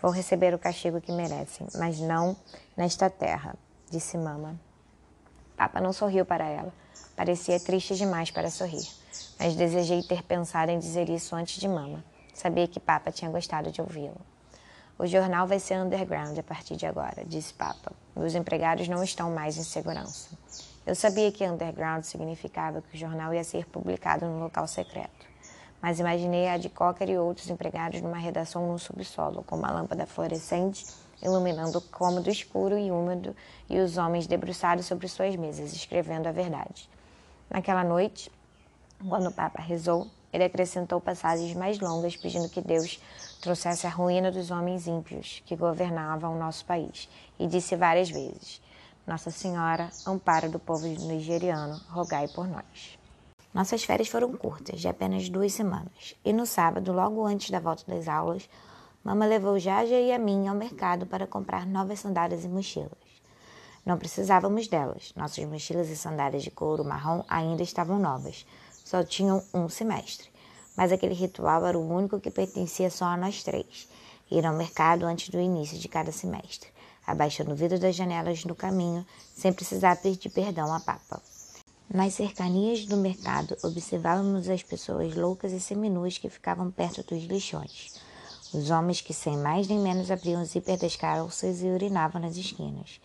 Vou 0.00 0.12
receber 0.12 0.54
o 0.54 0.60
castigo 0.60 1.00
que 1.00 1.10
merecem, 1.10 1.66
mas 1.76 1.98
não 1.98 2.36
nesta 2.76 3.10
terra, 3.10 3.56
disse 3.90 4.16
Mama. 4.16 4.54
Papa 5.56 5.80
não 5.80 5.92
sorriu 5.92 6.24
para 6.24 6.46
ela. 6.46 6.72
Parecia 7.16 7.58
triste 7.58 7.96
demais 7.96 8.30
para 8.30 8.48
sorrir, 8.48 8.86
mas 9.40 9.56
desejei 9.56 10.04
ter 10.04 10.22
pensado 10.22 10.70
em 10.70 10.78
dizer 10.78 11.08
isso 11.08 11.34
antes 11.34 11.60
de 11.60 11.66
Mama. 11.66 12.04
Sabia 12.32 12.68
que 12.68 12.78
Papa 12.78 13.10
tinha 13.10 13.28
gostado 13.28 13.72
de 13.72 13.80
ouvi-lo. 13.80 14.20
O 14.98 15.06
jornal 15.06 15.46
vai 15.46 15.60
ser 15.60 15.78
underground 15.78 16.36
a 16.36 16.42
partir 16.42 16.74
de 16.74 16.84
agora, 16.84 17.24
disse 17.24 17.54
Papa. 17.54 17.92
Meus 18.16 18.34
empregados 18.34 18.88
não 18.88 19.04
estão 19.04 19.30
mais 19.30 19.56
em 19.56 19.62
segurança. 19.62 20.36
Eu 20.84 20.94
sabia 20.96 21.30
que 21.30 21.46
underground 21.46 22.02
significava 22.02 22.82
que 22.82 22.96
o 22.96 22.98
jornal 22.98 23.32
ia 23.32 23.44
ser 23.44 23.64
publicado 23.66 24.26
num 24.26 24.40
local 24.40 24.66
secreto, 24.66 25.24
mas 25.80 26.00
imaginei 26.00 26.48
a 26.48 26.56
de 26.56 26.68
Cocker 26.68 27.08
e 27.08 27.16
outros 27.16 27.48
empregados 27.48 28.02
numa 28.02 28.18
redação 28.18 28.72
no 28.72 28.76
subsolo, 28.76 29.44
com 29.44 29.54
uma 29.54 29.70
lâmpada 29.70 30.04
fluorescente 30.04 30.84
iluminando 31.22 31.78
o 31.78 31.82
cômodo 31.82 32.28
escuro 32.28 32.76
e 32.76 32.90
úmido 32.90 33.36
e 33.68 33.78
os 33.78 33.96
homens 33.98 34.26
debruçados 34.26 34.86
sobre 34.86 35.06
suas 35.06 35.36
mesas, 35.36 35.72
escrevendo 35.72 36.26
a 36.26 36.32
verdade. 36.32 36.88
Naquela 37.48 37.84
noite, 37.84 38.32
quando 39.08 39.28
o 39.28 39.32
Papa 39.32 39.62
rezou, 39.62 40.08
ele 40.32 40.44
acrescentou 40.44 41.00
passagens 41.00 41.54
mais 41.54 41.78
longas 41.78 42.16
pedindo 42.16 42.48
que 42.48 42.60
Deus 42.60 43.00
trouxesse 43.40 43.86
a 43.86 43.90
ruína 43.90 44.30
dos 44.30 44.50
homens 44.50 44.86
ímpios 44.86 45.42
que 45.46 45.56
governavam 45.56 46.34
o 46.34 46.38
nosso 46.38 46.64
país, 46.64 47.08
e 47.38 47.46
disse 47.46 47.76
várias 47.76 48.10
vezes: 48.10 48.60
nossa 49.06 49.30
Senhora, 49.30 49.88
amparo 50.06 50.50
do 50.50 50.58
povo 50.58 50.86
nigeriano, 50.86 51.80
rogai 51.88 52.28
por 52.28 52.46
nós. 52.46 52.98
Nossas 53.54 53.82
férias 53.82 54.08
foram 54.08 54.36
curtas, 54.36 54.80
de 54.80 54.88
apenas 54.88 55.28
duas 55.28 55.52
semanas, 55.52 56.14
e 56.24 56.32
no 56.32 56.44
sábado, 56.44 56.92
logo 56.92 57.24
antes 57.24 57.50
da 57.50 57.58
volta 57.58 57.84
das 57.86 58.06
aulas, 58.06 58.48
Mama 59.02 59.24
levou 59.24 59.58
Jaja 59.58 59.98
e 59.98 60.12
a 60.12 60.18
mim 60.18 60.46
ao 60.48 60.54
mercado 60.54 61.06
para 61.06 61.26
comprar 61.26 61.64
novas 61.64 62.00
sandálias 62.00 62.44
e 62.44 62.48
mochilas. 62.48 62.92
Não 63.86 63.96
precisávamos 63.96 64.68
delas, 64.68 65.14
nossas 65.16 65.44
mochilas 65.46 65.88
e 65.88 65.96
sandálias 65.96 66.42
de 66.42 66.50
couro 66.50 66.84
marrom 66.84 67.24
ainda 67.26 67.62
estavam 67.62 67.98
novas, 67.98 68.44
só 68.84 69.02
tinham 69.02 69.42
um 69.54 69.66
semestre. 69.68 70.30
Mas 70.78 70.92
aquele 70.92 71.14
ritual 71.14 71.66
era 71.66 71.78
o 71.78 71.94
único 71.94 72.18
que 72.20 72.30
pertencia 72.30 72.88
só 72.88 73.04
a 73.04 73.16
nós 73.18 73.42
três: 73.42 73.86
ir 74.30 74.46
ao 74.46 74.54
mercado 74.54 75.04
antes 75.04 75.28
do 75.28 75.38
início 75.38 75.78
de 75.78 75.88
cada 75.88 76.10
semestre 76.10 76.68
abaixando 77.08 77.52
o 77.52 77.56
vidro 77.56 77.78
das 77.78 77.96
janelas 77.96 78.44
no 78.44 78.54
caminho, 78.54 79.04
sem 79.34 79.50
precisar 79.50 79.96
pedir 79.96 80.28
perdão 80.28 80.70
à 80.74 80.78
papa. 80.78 81.22
Nas 81.88 82.12
cercanias 82.12 82.84
do 82.84 82.98
mercado, 82.98 83.56
observávamos 83.62 84.46
as 84.46 84.62
pessoas 84.62 85.16
loucas 85.16 85.52
e 85.52 85.58
seminuas 85.58 86.18
que 86.18 86.28
ficavam 86.28 86.70
perto 86.70 87.02
dos 87.02 87.24
lixões. 87.24 87.94
Os 88.52 88.68
homens 88.68 89.00
que 89.00 89.14
sem 89.14 89.38
mais 89.38 89.66
nem 89.66 89.78
menos 89.78 90.10
abriam 90.10 90.42
o 90.42 90.44
zíper 90.44 90.76
das 90.78 90.96
calças 90.96 91.62
e 91.62 91.66
urinavam 91.66 92.20
nas 92.20 92.36
esquinas. 92.36 93.00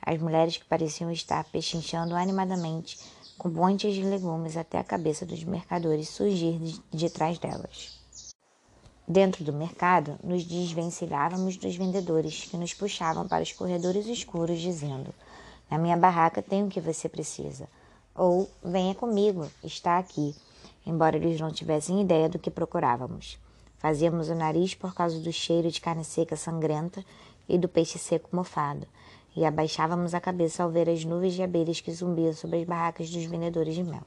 As 0.00 0.20
mulheres 0.20 0.56
que 0.56 0.64
pareciam 0.64 1.10
estar 1.10 1.42
pechinchando 1.46 2.14
animadamente, 2.14 2.96
com 3.38 3.48
montes 3.48 3.94
de 3.94 4.02
legumes 4.02 4.56
até 4.56 4.78
a 4.78 4.84
cabeça 4.84 5.24
dos 5.24 5.44
mercadores 5.44 6.08
surgir 6.08 6.58
de, 6.58 6.82
de 6.90 7.08
trás 7.08 7.38
delas. 7.38 7.96
Dentro 9.06 9.42
do 9.44 9.52
mercado, 9.52 10.18
nos 10.22 10.44
desvencilhávamos 10.44 11.56
dos 11.56 11.76
vendedores 11.76 12.44
que 12.50 12.56
nos 12.58 12.74
puxavam 12.74 13.26
para 13.26 13.42
os 13.42 13.52
corredores 13.52 14.06
escuros, 14.06 14.60
dizendo: 14.60 15.14
Na 15.70 15.78
minha 15.78 15.96
barraca 15.96 16.42
tem 16.42 16.64
o 16.64 16.68
que 16.68 16.80
você 16.80 17.08
precisa. 17.08 17.68
Ou 18.14 18.50
venha 18.62 18.94
comigo, 18.94 19.48
está 19.62 19.96
aqui, 19.96 20.34
embora 20.84 21.16
eles 21.16 21.40
não 21.40 21.50
tivessem 21.50 22.02
ideia 22.02 22.28
do 22.28 22.38
que 22.38 22.50
procurávamos. 22.50 23.38
Fazíamos 23.78 24.28
o 24.28 24.34
nariz 24.34 24.74
por 24.74 24.92
causa 24.92 25.20
do 25.20 25.32
cheiro 25.32 25.70
de 25.70 25.80
carne 25.80 26.04
seca 26.04 26.36
sangrenta 26.36 27.02
e 27.48 27.56
do 27.56 27.68
peixe 27.68 27.98
seco 27.98 28.28
mofado, 28.34 28.86
e 29.38 29.44
abaixávamos 29.44 30.14
a 30.14 30.20
cabeça 30.20 30.64
ao 30.64 30.68
ver 30.68 30.90
as 30.90 31.04
nuvens 31.04 31.34
de 31.34 31.44
abelhas 31.44 31.80
que 31.80 31.92
zumbiam 31.92 32.32
sobre 32.32 32.58
as 32.58 32.64
barracas 32.64 33.08
dos 33.08 33.22
vendedores 33.24 33.72
de 33.72 33.84
mel. 33.84 34.02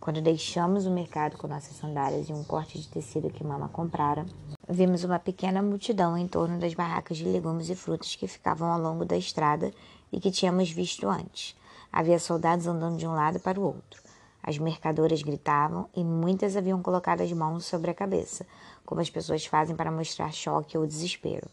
Quando 0.00 0.22
deixamos 0.22 0.86
o 0.86 0.90
mercado 0.90 1.36
com 1.36 1.46
nossas 1.46 1.76
sandálias 1.76 2.26
e 2.26 2.32
um 2.32 2.42
corte 2.42 2.80
de 2.80 2.88
tecido 2.88 3.28
que 3.28 3.44
mama 3.44 3.68
comprara, 3.68 4.24
vimos 4.66 5.04
uma 5.04 5.18
pequena 5.18 5.60
multidão 5.60 6.16
em 6.16 6.26
torno 6.26 6.58
das 6.58 6.72
barracas 6.72 7.18
de 7.18 7.24
legumes 7.26 7.68
e 7.68 7.74
frutas 7.74 8.16
que 8.16 8.26
ficavam 8.26 8.72
ao 8.72 8.80
longo 8.80 9.04
da 9.04 9.14
estrada 9.14 9.70
e 10.10 10.18
que 10.18 10.30
tínhamos 10.30 10.70
visto 10.70 11.06
antes. 11.06 11.54
Havia 11.92 12.18
soldados 12.18 12.66
andando 12.66 12.96
de 12.96 13.06
um 13.06 13.12
lado 13.12 13.38
para 13.40 13.60
o 13.60 13.62
outro. 13.62 14.00
As 14.42 14.56
mercadoras 14.56 15.20
gritavam 15.20 15.86
e 15.94 16.02
muitas 16.02 16.56
haviam 16.56 16.80
colocado 16.80 17.20
as 17.20 17.30
mãos 17.30 17.66
sobre 17.66 17.90
a 17.90 17.94
cabeça, 17.94 18.46
como 18.86 19.02
as 19.02 19.10
pessoas 19.10 19.44
fazem 19.44 19.76
para 19.76 19.90
mostrar 19.90 20.32
choque 20.32 20.78
ou 20.78 20.86
desespero. 20.86 21.46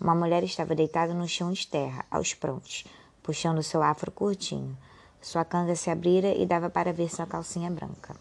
Uma 0.00 0.14
mulher 0.14 0.42
estava 0.42 0.74
deitada 0.74 1.12
no 1.12 1.28
chão 1.28 1.52
de 1.52 1.66
terra, 1.66 2.06
aos 2.10 2.32
prontos, 2.32 2.84
puxando 3.22 3.62
seu 3.62 3.82
afro 3.82 4.10
curtinho. 4.10 4.74
Sua 5.20 5.44
canga 5.44 5.76
se 5.76 5.90
abrira 5.90 6.34
e 6.34 6.46
dava 6.46 6.70
para 6.70 6.90
ver 6.90 7.10
sua 7.10 7.26
calcinha 7.26 7.70
branca. 7.70 8.16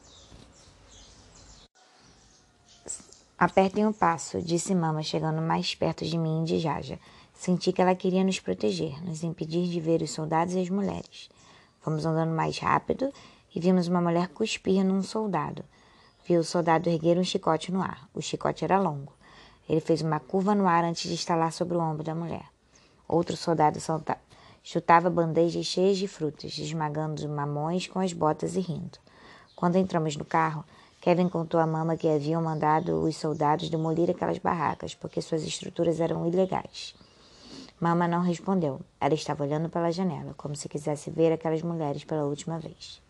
Apertem 3.37 3.87
o 3.87 3.93
passo, 3.93 4.41
disse 4.41 4.75
Mama, 4.75 5.01
chegando 5.01 5.41
mais 5.41 5.73
perto 5.73 6.03
de 6.03 6.17
mim 6.17 6.41
e 6.41 6.45
de 6.45 6.59
Jaja. 6.59 6.99
Senti 7.33 7.71
que 7.71 7.81
ela 7.81 7.95
queria 7.95 8.25
nos 8.25 8.41
proteger, 8.41 9.01
nos 9.01 9.23
impedir 9.23 9.69
de 9.69 9.79
ver 9.79 10.01
os 10.01 10.11
soldados 10.11 10.55
e 10.55 10.59
as 10.59 10.69
mulheres. 10.69 11.29
Fomos 11.79 12.05
andando 12.05 12.35
mais 12.35 12.59
rápido 12.59 13.09
e 13.55 13.59
vimos 13.61 13.87
uma 13.87 14.01
mulher 14.01 14.27
cuspir 14.27 14.83
num 14.83 15.01
soldado. 15.01 15.63
Viu 16.27 16.41
o 16.41 16.43
soldado 16.43 16.89
erguer 16.89 17.17
um 17.17 17.23
chicote 17.23 17.71
no 17.71 17.81
ar. 17.81 18.09
O 18.13 18.21
chicote 18.21 18.65
era 18.65 18.77
longo. 18.77 19.13
Ele 19.69 19.79
fez 19.79 20.01
uma 20.01 20.19
curva 20.19 20.55
no 20.55 20.67
ar 20.67 20.83
antes 20.83 21.07
de 21.07 21.13
estalar 21.13 21.53
sobre 21.53 21.77
o 21.77 21.79
ombro 21.79 22.03
da 22.03 22.15
mulher. 22.15 22.45
Outro 23.07 23.37
soldado 23.37 23.79
Chutava 24.63 25.09
bandejas 25.09 25.65
cheias 25.65 25.97
de 25.97 26.07
frutas, 26.07 26.57
esmagando 26.57 27.27
mamões 27.29 27.87
com 27.87 27.99
as 27.99 28.11
botas 28.11 28.55
e 28.55 28.59
rindo. 28.59 28.97
Quando 29.55 29.77
entramos 29.77 30.15
no 30.15 30.25
carro, 30.25 30.65
Kevin 30.99 31.29
contou 31.29 31.59
à 31.59 31.67
mama 31.67 31.95
que 31.95 32.09
haviam 32.09 32.41
mandado 32.41 33.01
os 33.03 33.15
soldados 33.15 33.69
demolir 33.69 34.09
aquelas 34.09 34.37
barracas 34.37 34.93
porque 34.93 35.21
suas 35.21 35.43
estruturas 35.43 35.99
eram 35.99 36.27
ilegais. 36.27 36.93
Mama 37.79 38.07
não 38.07 38.21
respondeu. 38.21 38.81
Ela 38.99 39.13
estava 39.13 39.43
olhando 39.43 39.69
pela 39.69 39.91
janela, 39.91 40.33
como 40.35 40.55
se 40.55 40.67
quisesse 40.67 41.09
ver 41.09 41.31
aquelas 41.31 41.61
mulheres 41.61 42.03
pela 42.03 42.25
última 42.25 42.59
vez. 42.59 43.01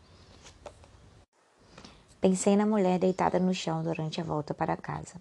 Pensei 2.22 2.56
na 2.56 2.66
mulher 2.66 3.00
deitada 3.00 3.39
no 3.39 3.54
chão 3.54 3.82
durante 3.82 4.22
a 4.22 4.24
volta 4.24 4.54
para 4.54 4.78
casa. 4.78 5.16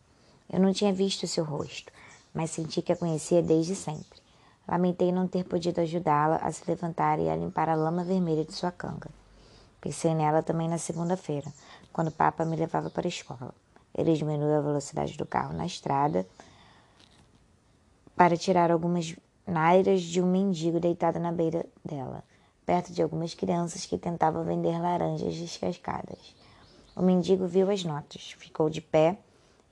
Eu 0.51 0.61
não 0.61 0.73
tinha 0.73 0.93
visto 0.93 1.27
seu 1.27 1.45
rosto, 1.45 1.93
mas 2.33 2.51
senti 2.51 2.81
que 2.81 2.93
a 2.93 2.97
conhecia 2.97 3.43
desde 3.43 3.75
sempre. 3.75 4.19
Lamentei 4.67 5.13
não 5.13 5.27
ter 5.27 5.45
podido 5.45 5.81
ajudá-la 5.81 6.37
a 6.37 6.53
se 6.53 6.63
levantar 6.69 7.19
e 7.19 7.29
a 7.29 7.37
limpar 7.37 7.69
a 7.69 7.75
lama 7.75 8.05
vermelha 8.05 8.45
de 8.45 8.53
sua 8.53 8.71
canga. 8.71 9.11
Pensei 9.81 10.15
nela 10.15 10.43
também 10.43 10.69
na 10.69 10.79
segunda-feira, 10.79 11.53
quando 11.93 12.09
o 12.09 12.13
Papa 12.13 12.45
me 12.45 12.57
levava 12.57 12.91
para 12.91 13.07
a 13.07 13.09
escola. 13.09 13.55
Ele 13.95 14.15
diminuiu 14.15 14.57
a 14.57 14.61
velocidade 14.61 15.17
do 15.17 15.25
carro 15.25 15.55
na 15.55 15.67
estrada 15.67 16.27
para 18.17 18.37
tirar 18.37 18.71
algumas 18.71 19.17
nairas 19.47 20.03
de 20.03 20.21
um 20.21 20.27
mendigo 20.27 20.81
deitado 20.81 21.19
na 21.19 21.33
beira 21.33 21.65
dela, 21.85 22.23
perto 22.67 22.93
de 22.93 23.03
algumas 23.03 23.33
crianças 23.35 23.87
que 23.87 23.97
tentavam 23.97 24.45
vender 24.45 24.79
laranjas 24.79 25.35
descascadas. 25.37 26.35
O 26.95 27.03
mendigo 27.03 27.47
viu 27.47 27.71
as 27.71 27.85
notas, 27.85 28.33
ficou 28.33 28.69
de 28.69 28.81
pé 28.81 29.17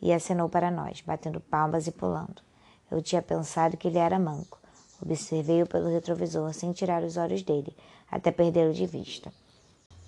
e 0.01 0.13
acenou 0.13 0.49
para 0.49 0.71
nós, 0.71 1.01
batendo 1.01 1.41
palmas 1.41 1.87
e 1.87 1.93
pulando. 1.93 2.43
Eu 2.91 3.03
tinha 3.03 3.23
pensado 3.23 3.77
que 3.77 3.89
ele 3.89 3.99
era 3.99 4.19
manco. 4.19 4.61
Observei-o 5.03 5.67
pelo 5.67 5.89
retrovisor 5.89 6.53
sem 6.55 6.73
tirar 6.73 7.03
os 7.03 7.17
olhos 7.17 7.43
dele, 7.43 7.77
até 8.11 8.31
perdê-lo 8.31 8.73
de 8.73 8.87
vista. 8.87 9.33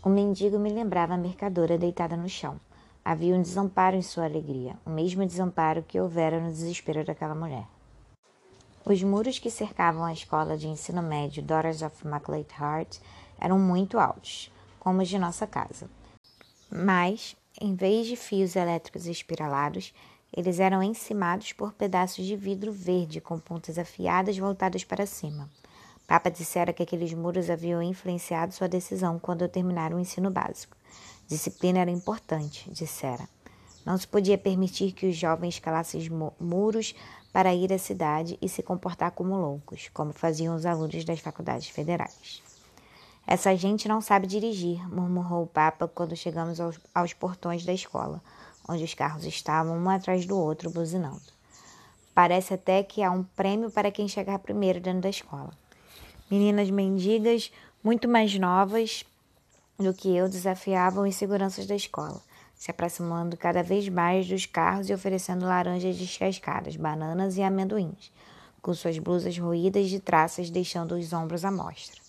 O 0.02 0.08
mendigo 0.08 0.58
me 0.58 0.70
lembrava 0.70 1.14
a 1.14 1.18
mercadora 1.18 1.76
deitada 1.76 2.16
no 2.16 2.28
chão. 2.28 2.60
Havia 3.04 3.34
um 3.34 3.42
desamparo 3.42 3.96
em 3.96 4.02
sua 4.02 4.24
alegria, 4.24 4.76
o 4.86 4.90
mesmo 4.90 5.26
desamparo 5.26 5.82
que 5.82 6.00
houvera 6.00 6.40
no 6.40 6.50
desespero 6.50 7.04
daquela 7.04 7.34
mulher. 7.34 7.66
Os 8.84 9.02
muros 9.02 9.38
que 9.38 9.50
cercavam 9.50 10.04
a 10.04 10.12
escola 10.12 10.56
de 10.56 10.68
ensino 10.68 11.02
médio 11.02 11.42
Daughters 11.42 11.82
of 11.82 12.06
Immaculate 12.06 12.54
Heart 12.58 12.98
eram 13.38 13.58
muito 13.58 13.98
altos, 13.98 14.52
como 14.78 15.02
os 15.02 15.08
de 15.08 15.18
nossa 15.18 15.46
casa. 15.46 15.90
Mas, 16.70 17.36
em 17.60 17.74
vez 17.74 18.06
de 18.06 18.16
fios 18.16 18.54
elétricos 18.56 19.06
espiralados, 19.06 19.92
eles 20.34 20.60
eram 20.60 20.82
encimados 20.82 21.52
por 21.52 21.72
pedaços 21.72 22.24
de 22.24 22.36
vidro 22.36 22.70
verde 22.70 23.20
com 23.20 23.38
pontas 23.38 23.78
afiadas 23.78 24.36
voltadas 24.38 24.84
para 24.84 25.06
cima. 25.06 25.50
Papa 26.06 26.30
dissera 26.30 26.72
que 26.72 26.82
aqueles 26.82 27.12
muros 27.12 27.50
haviam 27.50 27.82
influenciado 27.82 28.54
sua 28.54 28.68
decisão 28.68 29.18
quando 29.18 29.42
eu 29.42 29.48
terminar 29.48 29.92
o 29.92 29.98
ensino 29.98 30.30
básico. 30.30 30.76
Disciplina 31.26 31.80
era 31.80 31.90
importante, 31.90 32.70
dissera. 32.70 33.28
Não 33.84 33.96
se 33.96 34.06
podia 34.06 34.38
permitir 34.38 34.92
que 34.92 35.06
os 35.06 35.16
jovens 35.16 35.54
escalassem 35.54 36.08
muros 36.40 36.94
para 37.32 37.54
ir 37.54 37.72
à 37.72 37.78
cidade 37.78 38.38
e 38.40 38.48
se 38.48 38.62
comportar 38.62 39.10
como 39.10 39.36
loucos, 39.36 39.88
como 39.92 40.12
faziam 40.12 40.54
os 40.54 40.64
alunos 40.64 41.04
das 41.04 41.20
faculdades 41.20 41.68
federais. 41.68 42.47
Essa 43.30 43.54
gente 43.54 43.86
não 43.86 44.00
sabe 44.00 44.26
dirigir, 44.26 44.88
murmurou 44.88 45.42
o 45.42 45.46
Papa 45.46 45.86
quando 45.86 46.16
chegamos 46.16 46.58
aos, 46.58 46.80
aos 46.94 47.12
portões 47.12 47.62
da 47.62 47.74
escola, 47.74 48.22
onde 48.66 48.82
os 48.82 48.94
carros 48.94 49.26
estavam 49.26 49.76
um 49.76 49.90
atrás 49.90 50.24
do 50.24 50.34
outro 50.34 50.70
buzinando. 50.70 51.20
Parece 52.14 52.54
até 52.54 52.82
que 52.82 53.02
há 53.02 53.10
um 53.10 53.22
prêmio 53.22 53.70
para 53.70 53.90
quem 53.90 54.08
chegar 54.08 54.38
primeiro 54.38 54.80
dentro 54.80 55.02
da 55.02 55.10
escola. 55.10 55.50
Meninas 56.30 56.70
mendigas, 56.70 57.52
muito 57.84 58.08
mais 58.08 58.34
novas 58.38 59.04
do 59.78 59.92
que 59.92 60.08
eu, 60.16 60.26
desafiavam 60.26 61.06
os 61.06 61.14
seguranças 61.14 61.66
da 61.66 61.76
escola, 61.76 62.22
se 62.56 62.70
aproximando 62.70 63.36
cada 63.36 63.62
vez 63.62 63.90
mais 63.90 64.26
dos 64.26 64.46
carros 64.46 64.88
e 64.88 64.94
oferecendo 64.94 65.44
laranjas 65.44 65.98
descascadas, 65.98 66.76
bananas 66.76 67.36
e 67.36 67.42
amendoins, 67.42 68.10
com 68.62 68.72
suas 68.72 68.98
blusas 68.98 69.36
ruídas 69.36 69.90
de 69.90 70.00
traças, 70.00 70.48
deixando 70.48 70.94
os 70.94 71.12
ombros 71.12 71.44
à 71.44 71.50
mostra. 71.50 72.07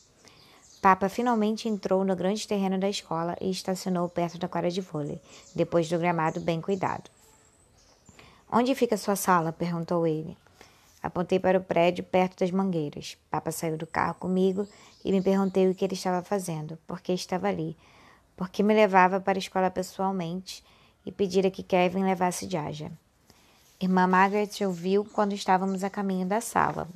Papa 0.82 1.10
finalmente 1.10 1.68
entrou 1.68 2.06
no 2.06 2.16
grande 2.16 2.48
terreno 2.48 2.78
da 2.78 2.90
escola 2.90 3.36
e 3.42 3.52
estacionou 3.52 4.08
perto 4.08 4.38
da 4.38 4.48
quadra 4.48 4.72
de 4.72 4.80
vôlei, 4.80 5.22
depois 5.54 5.90
do 5.90 6.00
gramado 6.00 6.40
bem 6.40 6.62
cuidado. 6.62 7.10
Onde 8.50 8.74
fica 8.74 8.96
sua 8.96 9.18
sala? 9.18 9.52
perguntou 9.52 10.08
ele. 10.08 10.38
Apontei 11.04 11.38
para 11.38 11.58
o 11.58 11.64
prédio 11.64 12.04
perto 12.04 12.40
das 12.40 12.52
mangueiras. 12.52 13.18
Papa 13.30 13.52
saiu 13.52 13.78
do 13.78 13.86
carro 13.86 14.16
comigo 14.16 14.66
e 15.04 15.12
me 15.12 15.22
perguntei 15.22 15.70
o 15.70 15.76
que 15.76 15.84
ele 15.84 15.96
estava 15.96 16.24
fazendo, 16.24 16.78
por 16.88 17.02
que 17.02 17.12
estava 17.12 17.50
ali, 17.50 17.78
por 18.38 18.50
que 18.50 18.64
me 18.64 18.74
levava 18.74 19.20
para 19.20 19.38
a 19.38 19.40
escola 19.40 19.70
pessoalmente 19.70 20.64
e 21.06 21.12
pedira 21.12 21.52
que 21.52 21.62
Kevin 21.62 22.06
levasse 22.06 22.50
Jaja. 22.50 22.90
Irmã 23.82 24.08
Margaret 24.08 24.50
ouviu 24.66 25.04
quando 25.06 25.34
estávamos 25.34 25.84
a 25.84 25.90
caminho 25.90 26.26
da 26.26 26.40
sala, 26.42 26.88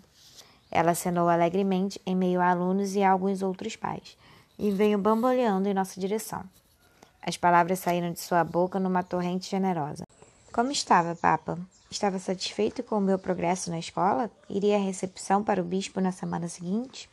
ela 0.73 0.91
acenou 0.91 1.29
alegremente 1.29 2.01
em 2.03 2.15
meio 2.15 2.41
a 2.41 2.49
alunos 2.49 2.95
e 2.95 3.03
a 3.03 3.11
alguns 3.11 3.43
outros 3.43 3.75
pais, 3.75 4.17
e 4.57 4.71
veio 4.71 4.97
bamboleando 4.97 5.69
em 5.69 5.73
nossa 5.73 6.01
direção. 6.01 6.43
As 7.21 7.37
palavras 7.37 7.77
saíram 7.77 8.11
de 8.11 8.19
sua 8.19 8.43
boca 8.43 8.79
numa 8.79 9.03
torrente 9.03 9.49
generosa. 9.49 10.03
Como 10.51 10.71
estava, 10.71 11.15
Papa? 11.15 11.59
Estava 11.91 12.17
satisfeito 12.17 12.81
com 12.81 12.97
o 12.97 13.01
meu 13.01 13.19
progresso 13.19 13.69
na 13.69 13.77
escola? 13.77 14.31
Iria 14.49 14.77
à 14.77 14.79
recepção 14.79 15.43
para 15.43 15.61
o 15.61 15.63
bispo 15.63 16.01
na 16.01 16.11
semana 16.11 16.47
seguinte? 16.47 17.07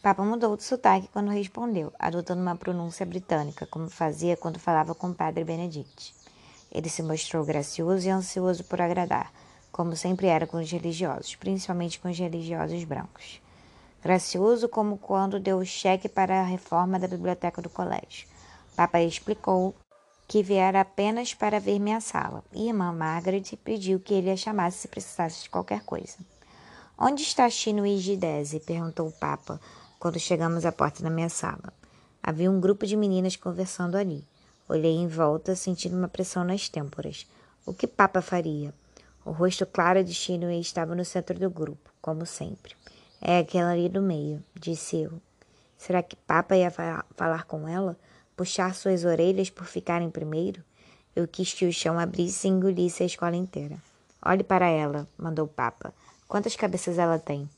Papa 0.00 0.24
mudou 0.24 0.56
de 0.56 0.62
sotaque 0.62 1.08
quando 1.12 1.32
respondeu, 1.32 1.92
adotando 1.98 2.40
uma 2.40 2.54
pronúncia 2.54 3.04
britânica, 3.04 3.66
como 3.66 3.90
fazia 3.90 4.36
quando 4.36 4.60
falava 4.60 4.94
com 4.94 5.08
o 5.08 5.14
padre 5.14 5.42
Benedict. 5.42 6.14
Ele 6.70 6.88
se 6.88 7.02
mostrou 7.02 7.44
gracioso 7.44 8.06
e 8.06 8.10
ansioso 8.10 8.62
por 8.62 8.80
agradar, 8.80 9.32
como 9.76 9.94
sempre 9.94 10.26
era 10.26 10.46
com 10.46 10.56
os 10.56 10.72
religiosos, 10.72 11.36
principalmente 11.36 12.00
com 12.00 12.08
os 12.08 12.18
religiosos 12.18 12.82
brancos. 12.84 13.42
Gracioso 14.02 14.70
como 14.70 14.96
quando 14.96 15.38
deu 15.38 15.58
o 15.58 15.66
cheque 15.66 16.08
para 16.08 16.40
a 16.40 16.44
reforma 16.44 16.98
da 16.98 17.06
biblioteca 17.06 17.60
do 17.60 17.68
colégio. 17.68 18.26
Papai 18.74 19.04
explicou 19.04 19.74
que 20.26 20.42
viera 20.42 20.80
apenas 20.80 21.34
para 21.34 21.60
ver 21.60 21.78
minha 21.78 22.00
sala, 22.00 22.42
e 22.54 22.68
irmã 22.68 22.90
Margaret 22.90 23.44
pediu 23.62 24.00
que 24.00 24.14
ele 24.14 24.30
a 24.30 24.36
chamasse 24.36 24.78
se 24.78 24.88
precisasse 24.88 25.42
de 25.42 25.50
qualquer 25.50 25.84
coisa. 25.84 26.16
Onde 26.98 27.22
está 27.22 27.50
Chino 27.50 27.84
e 27.84 27.98
Gidese? 27.98 28.60
perguntou 28.60 29.08
o 29.08 29.12
Papa 29.12 29.60
quando 29.98 30.18
chegamos 30.18 30.64
à 30.64 30.72
porta 30.72 31.02
da 31.02 31.10
minha 31.10 31.28
sala. 31.28 31.70
Havia 32.22 32.50
um 32.50 32.62
grupo 32.62 32.86
de 32.86 32.96
meninas 32.96 33.36
conversando 33.36 33.98
ali. 33.98 34.24
Olhei 34.66 34.94
em 34.94 35.06
volta, 35.06 35.54
sentindo 35.54 35.98
uma 35.98 36.08
pressão 36.08 36.44
nas 36.44 36.66
têmporas. 36.66 37.26
O 37.66 37.74
que 37.74 37.86
Papa 37.86 38.22
faria? 38.22 38.72
O 39.26 39.32
rosto 39.32 39.66
claro 39.66 40.04
de 40.04 40.14
Shinwei 40.14 40.60
estava 40.60 40.94
no 40.94 41.04
centro 41.04 41.36
do 41.36 41.50
grupo, 41.50 41.90
como 42.00 42.24
sempre. 42.24 42.76
É 43.20 43.40
aquela 43.40 43.72
ali 43.72 43.88
do 43.88 44.00
meio, 44.00 44.40
disse 44.54 44.98
eu. 44.98 45.20
Será 45.76 46.00
que 46.00 46.14
Papa 46.14 46.56
ia 46.56 46.70
falar 46.70 47.42
com 47.42 47.66
ela? 47.66 47.98
Puxar 48.36 48.72
suas 48.72 49.04
orelhas 49.04 49.50
por 49.50 49.66
ficar 49.66 50.00
em 50.00 50.12
primeiro? 50.12 50.62
Eu 51.16 51.26
quis 51.26 51.52
que 51.52 51.66
o 51.66 51.72
chão 51.72 51.98
abrisse 51.98 52.46
e 52.46 52.50
engolisse 52.52 53.02
a 53.02 53.06
escola 53.06 53.34
inteira. 53.34 53.76
Olhe 54.24 54.44
para 54.44 54.68
ela, 54.68 55.08
mandou 55.18 55.48
Papa. 55.48 55.92
Quantas 56.28 56.54
cabeças 56.54 56.96
ela 56.96 57.18
tem? 57.18 57.50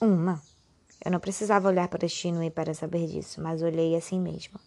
Uma. 0.00 0.42
Eu 1.04 1.12
não 1.12 1.20
precisava 1.20 1.68
olhar 1.68 1.86
para 1.86 2.08
Shinwei 2.08 2.50
para 2.50 2.74
saber 2.74 3.06
disso, 3.06 3.40
mas 3.40 3.62
olhei 3.62 3.94
assim 3.94 4.18
mesmo. 4.18 4.58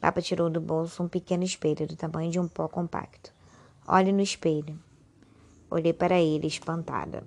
Papa 0.00 0.20
tirou 0.20 0.50
do 0.50 0.60
bolso 0.60 1.00
um 1.00 1.08
pequeno 1.08 1.44
espelho 1.44 1.86
do 1.86 1.94
tamanho 1.94 2.32
de 2.32 2.40
um 2.40 2.48
pó 2.48 2.66
compacto. 2.66 3.32
Olhe 3.86 4.10
no 4.10 4.20
espelho. 4.20 4.76
Olhei 5.74 5.92
para 5.92 6.20
ele, 6.20 6.46
espantada. 6.46 7.26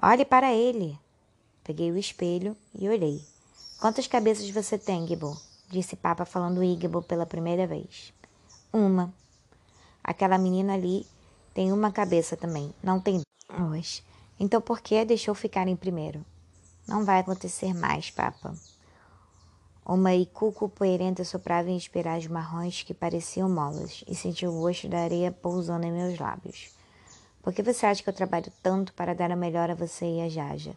Olhe 0.00 0.24
para 0.24 0.54
ele! 0.54 0.96
Peguei 1.64 1.90
o 1.90 1.98
espelho 1.98 2.56
e 2.72 2.88
olhei. 2.88 3.20
Quantas 3.80 4.06
cabeças 4.06 4.48
você 4.50 4.78
tem, 4.78 5.04
Gibo? 5.04 5.36
Disse 5.68 5.96
Papa 5.96 6.24
falando 6.24 6.62
Igbo 6.62 7.02
pela 7.02 7.26
primeira 7.26 7.66
vez. 7.66 8.14
Uma. 8.72 9.12
Aquela 10.00 10.38
menina 10.38 10.74
ali 10.74 11.04
tem 11.52 11.72
uma 11.72 11.90
cabeça 11.90 12.36
também, 12.36 12.72
não 12.80 13.00
tem 13.00 13.22
duas. 13.58 14.00
Então 14.38 14.60
por 14.60 14.80
que 14.80 15.04
deixou 15.04 15.34
ficar 15.34 15.66
em 15.66 15.74
primeiro? 15.74 16.24
Não 16.86 17.04
vai 17.04 17.18
acontecer 17.18 17.74
mais, 17.74 18.12
Papa. 18.12 18.54
Uma 19.84 20.14
icuco 20.14 20.68
poeirenta 20.68 21.24
soprava 21.24 21.68
em 21.68 21.76
espirais 21.76 22.28
marrons 22.28 22.84
que 22.84 22.94
pareciam 22.94 23.48
molas 23.48 24.04
e 24.06 24.14
senti 24.14 24.46
o 24.46 24.52
gosto 24.52 24.88
da 24.88 25.00
areia 25.00 25.32
pousando 25.32 25.84
em 25.84 25.90
meus 25.90 26.16
lábios. 26.16 26.75
Por 27.46 27.54
que 27.54 27.62
você 27.62 27.86
acha 27.86 28.02
que 28.02 28.08
eu 28.08 28.12
trabalho 28.12 28.52
tanto 28.60 28.92
para 28.92 29.14
dar 29.14 29.30
o 29.30 29.36
melhor 29.36 29.70
a 29.70 29.74
você 29.76 30.04
e 30.04 30.20
a 30.20 30.28
Jaja? 30.28 30.74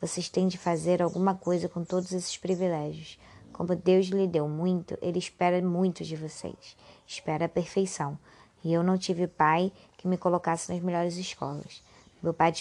Vocês 0.00 0.28
têm 0.28 0.48
de 0.48 0.58
fazer 0.58 1.00
alguma 1.00 1.32
coisa 1.32 1.68
com 1.68 1.84
todos 1.84 2.10
esses 2.10 2.36
privilégios. 2.36 3.16
Como 3.52 3.76
Deus 3.76 4.06
lhe 4.06 4.26
deu 4.26 4.48
muito, 4.48 4.98
Ele 5.00 5.20
espera 5.20 5.62
muito 5.62 6.02
de 6.02 6.16
vocês. 6.16 6.76
Espera 7.06 7.44
a 7.44 7.48
perfeição. 7.48 8.18
E 8.64 8.72
eu 8.72 8.82
não 8.82 8.98
tive 8.98 9.28
pai 9.28 9.70
que 9.96 10.08
me 10.08 10.18
colocasse 10.18 10.72
nas 10.72 10.82
melhores 10.82 11.16
escolas. 11.16 11.84
Meu 12.20 12.34
pai 12.34 12.52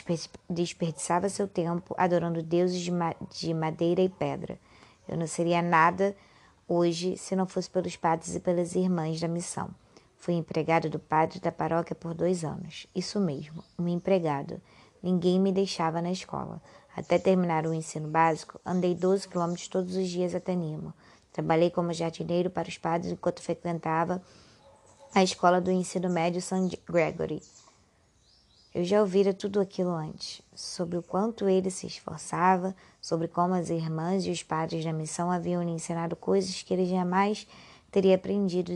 desperdiçava 0.47 1.27
seu 1.27 1.47
tempo 1.47 1.95
adorando 1.97 2.43
deuses 2.43 2.79
de, 2.79 2.91
ma 2.91 3.15
de 3.31 3.55
madeira 3.55 4.01
e 4.01 4.07
pedra. 4.07 4.59
Eu 5.09 5.17
não 5.17 5.25
seria 5.25 5.63
nada 5.63 6.15
hoje 6.67 7.17
se 7.17 7.35
não 7.35 7.47
fosse 7.47 7.71
pelos 7.71 7.95
padres 7.95 8.35
e 8.35 8.39
pelas 8.39 8.75
irmãs 8.75 9.19
da 9.19 9.27
missão. 9.27 9.73
Fui 10.17 10.33
empregado 10.33 10.89
do 10.89 10.99
padre 10.99 11.39
da 11.39 11.51
paróquia 11.51 11.95
por 11.95 12.13
dois 12.13 12.43
anos. 12.43 12.87
Isso 12.93 13.19
mesmo, 13.19 13.63
um 13.77 13.87
empregado. 13.87 14.61
Ninguém 15.01 15.39
me 15.39 15.51
deixava 15.51 16.01
na 16.01 16.11
escola. 16.11 16.61
Até 16.95 17.19
terminar 17.19 17.65
o 17.65 17.73
ensino 17.73 18.07
básico, 18.07 18.59
andei 18.65 18.95
12 18.95 19.27
quilômetros 19.27 19.67
todos 19.67 19.95
os 19.95 20.09
dias 20.09 20.33
até 20.33 20.55
Nimo. 20.55 20.93
Trabalhei 21.31 21.69
como 21.69 21.93
jardineiro 21.93 22.49
para 22.49 22.67
os 22.67 22.77
padres 22.77 23.11
enquanto 23.11 23.41
frequentava 23.41 24.21
a 25.13 25.23
escola 25.23 25.61
do 25.61 25.71
ensino 25.71 26.09
médio 26.09 26.41
St. 26.41 26.75
Gregory. 26.87 27.41
Eu 28.73 28.83
já 28.83 29.01
ouvira 29.01 29.33
tudo 29.33 29.59
aquilo 29.59 29.91
antes, 29.91 30.41
sobre 30.53 30.97
o 30.97 31.03
quanto 31.03 31.47
ele 31.47 31.71
se 31.71 31.87
esforçava, 31.87 32.75
sobre 33.01 33.27
como 33.27 33.53
as 33.53 33.69
irmãs 33.69 34.25
e 34.25 34.31
os 34.31 34.43
padres 34.43 34.83
da 34.83 34.93
missão 34.93 35.31
haviam 35.31 35.63
lhe 35.63 35.71
ensinado 35.71 36.15
coisas 36.15 36.61
que 36.61 36.73
ele 36.73 36.85
jamais 36.85 37.47
teria 37.91 38.15
aprendido 38.15 38.71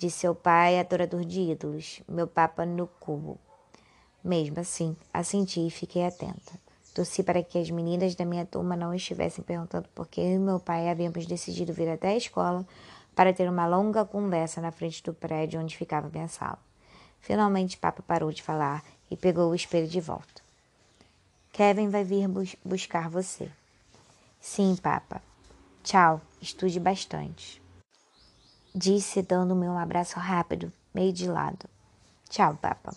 de 0.00 0.10
seu 0.10 0.34
pai, 0.34 0.80
adorador 0.80 1.26
de 1.26 1.42
ídolos, 1.42 2.00
meu 2.08 2.26
Papa 2.26 2.64
no 2.64 2.86
cubo. 2.86 3.38
Mesmo 4.24 4.58
assim, 4.58 4.96
assenti 5.12 5.66
e 5.66 5.70
fiquei 5.70 6.06
atenta. 6.06 6.52
Torci 6.94 7.22
para 7.22 7.42
que 7.42 7.58
as 7.58 7.70
meninas 7.70 8.14
da 8.14 8.24
minha 8.24 8.46
turma 8.46 8.74
não 8.74 8.94
estivessem 8.94 9.44
perguntando 9.44 9.90
por 9.94 10.08
que 10.08 10.22
eu 10.22 10.36
e 10.36 10.38
meu 10.38 10.58
pai 10.58 10.88
havíamos 10.88 11.26
decidido 11.26 11.74
vir 11.74 11.90
até 11.90 12.08
a 12.08 12.16
escola 12.16 12.66
para 13.14 13.34
ter 13.34 13.46
uma 13.46 13.66
longa 13.66 14.02
conversa 14.06 14.58
na 14.62 14.72
frente 14.72 15.02
do 15.02 15.12
prédio 15.12 15.60
onde 15.60 15.76
ficava 15.76 16.08
minha 16.08 16.28
sala. 16.28 16.58
Finalmente, 17.20 17.76
Papa 17.76 18.02
parou 18.02 18.32
de 18.32 18.42
falar 18.42 18.82
e 19.10 19.16
pegou 19.18 19.50
o 19.50 19.54
espelho 19.54 19.86
de 19.86 20.00
volta. 20.00 20.40
Kevin 21.52 21.90
vai 21.90 22.04
vir 22.04 22.26
bus 22.26 22.56
buscar 22.64 23.10
você. 23.10 23.50
Sim, 24.40 24.76
Papa. 24.82 25.20
Tchau, 25.84 26.22
estude 26.40 26.80
bastante. 26.80 27.59
Disse, 28.72 29.20
dando-me 29.20 29.68
um 29.68 29.76
abraço 29.76 30.20
rápido, 30.20 30.72
meio 30.94 31.12
de 31.12 31.28
lado. 31.28 31.68
Tchau, 32.28 32.56
Papa. 32.62 32.94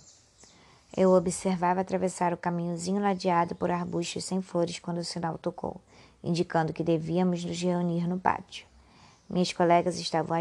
Eu 0.96 1.12
observava 1.14 1.82
atravessar 1.82 2.32
o 2.32 2.38
caminhozinho 2.38 3.02
ladeado 3.02 3.56
por 3.56 3.72
arbustos 3.72 4.24
sem 4.24 4.40
flores 4.40 4.78
quando 4.78 5.00
o 5.00 5.04
sinal 5.04 5.36
tocou, 5.40 5.82
indicando 6.24 6.72
que 6.72 6.84
devíamos 6.84 7.44
nos 7.44 7.60
reunir 7.60 8.08
no 8.08 8.20
pátio. 8.20 8.68
Minhas 9.28 9.52
colegas 9.52 9.98
estavam 9.98 10.38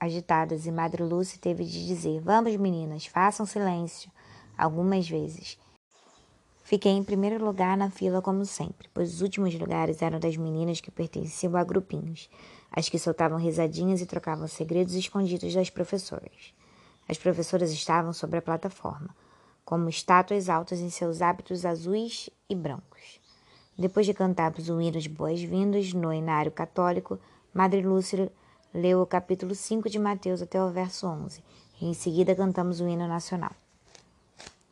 agitadas 0.00 0.66
e 0.66 0.72
Madre 0.72 1.04
Lucy 1.04 1.38
teve 1.38 1.64
de 1.64 1.86
dizer: 1.86 2.20
Vamos, 2.20 2.56
meninas, 2.56 3.06
façam 3.06 3.46
silêncio 3.46 4.10
algumas 4.58 5.08
vezes. 5.08 5.56
Fiquei 6.64 6.92
em 6.92 7.04
primeiro 7.04 7.44
lugar 7.44 7.76
na 7.76 7.88
fila, 7.88 8.20
como 8.20 8.44
sempre, 8.44 8.88
pois 8.92 9.14
os 9.14 9.20
últimos 9.20 9.54
lugares 9.54 10.02
eram 10.02 10.18
das 10.18 10.36
meninas 10.36 10.80
que 10.80 10.90
pertenciam 10.90 11.56
a 11.56 11.62
grupinhos, 11.62 12.28
as 12.72 12.88
que 12.88 12.98
soltavam 12.98 13.38
risadinhas 13.38 14.00
e 14.00 14.06
trocavam 14.06 14.48
segredos 14.48 14.94
escondidos 14.94 15.54
das 15.54 15.70
professoras. 15.70 16.54
As 17.08 17.18
professoras 17.18 17.70
estavam 17.70 18.12
sobre 18.12 18.38
a 18.38 18.42
plataforma, 18.42 19.14
como 19.64 19.88
estátuas 19.88 20.48
altas 20.48 20.80
em 20.80 20.88
seus 20.88 21.20
hábitos 21.20 21.64
azuis 21.64 22.30
e 22.48 22.54
brancos. 22.54 23.20
Depois 23.76 24.06
de 24.06 24.14
cantarmos 24.14 24.68
o 24.68 24.80
hino 24.80 25.00
de 25.00 25.08
boas-vindas 25.08 25.92
no 25.92 26.12
inário 26.12 26.52
católico, 26.52 27.18
Madre 27.52 27.82
Lúcia 27.82 28.32
leu 28.72 29.02
o 29.02 29.06
capítulo 29.06 29.54
5 29.54 29.90
de 29.90 29.98
Mateus 29.98 30.40
até 30.40 30.62
o 30.62 30.70
verso 30.70 31.06
11, 31.06 31.42
e 31.80 31.86
em 31.86 31.94
seguida 31.94 32.34
cantamos 32.34 32.80
o 32.80 32.88
hino 32.88 33.06
nacional. 33.06 33.52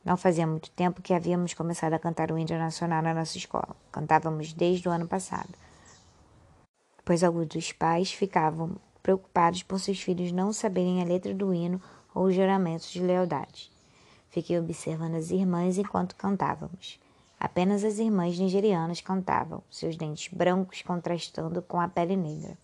Não 0.02 0.16
fazia 0.16 0.46
muito 0.46 0.70
tempo 0.70 1.02
que 1.02 1.12
havíamos 1.12 1.52
começado 1.52 1.92
a 1.92 1.98
cantar 1.98 2.32
o 2.32 2.38
hino 2.38 2.58
nacional 2.58 3.02
na 3.02 3.12
nossa 3.12 3.36
escola. 3.36 3.76
Cantávamos 3.92 4.52
desde 4.54 4.88
o 4.88 4.92
ano 4.92 5.06
passado, 5.06 5.50
pois 7.10 7.24
alguns 7.24 7.48
dos 7.48 7.72
pais 7.72 8.12
ficavam 8.12 8.76
preocupados 9.02 9.64
por 9.64 9.80
seus 9.80 10.00
filhos 10.00 10.30
não 10.30 10.52
saberem 10.52 11.02
a 11.02 11.04
letra 11.04 11.34
do 11.34 11.52
hino 11.52 11.82
ou 12.14 12.26
os 12.26 12.36
juramentos 12.36 12.88
de 12.88 13.02
lealdade. 13.02 13.68
Fiquei 14.28 14.56
observando 14.56 15.16
as 15.16 15.32
irmãs 15.32 15.76
enquanto 15.76 16.14
cantávamos. 16.14 17.00
Apenas 17.36 17.82
as 17.82 17.98
irmãs 17.98 18.38
nigerianas 18.38 19.00
cantavam, 19.00 19.60
seus 19.68 19.96
dentes 19.96 20.32
brancos 20.32 20.82
contrastando 20.82 21.60
com 21.62 21.80
a 21.80 21.88
pele 21.88 22.14
negra. 22.14 22.56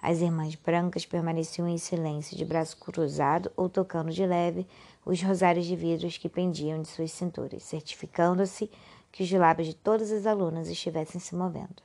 As 0.00 0.20
irmãs 0.20 0.54
brancas 0.54 1.04
permaneciam 1.04 1.66
em 1.66 1.76
silêncio, 1.76 2.36
de 2.36 2.44
braço 2.44 2.76
cruzado 2.76 3.50
ou 3.56 3.68
tocando 3.68 4.12
de 4.12 4.24
leve 4.24 4.68
os 5.04 5.20
rosários 5.20 5.66
de 5.66 5.74
vidros 5.74 6.16
que 6.16 6.28
pendiam 6.28 6.80
de 6.80 6.86
suas 6.86 7.10
cinturas, 7.10 7.64
certificando-se 7.64 8.70
que 9.10 9.24
os 9.24 9.32
lábios 9.32 9.66
de 9.66 9.74
todas 9.74 10.12
as 10.12 10.26
alunas 10.26 10.68
estivessem 10.68 11.20
se 11.20 11.34
movendo. 11.34 11.82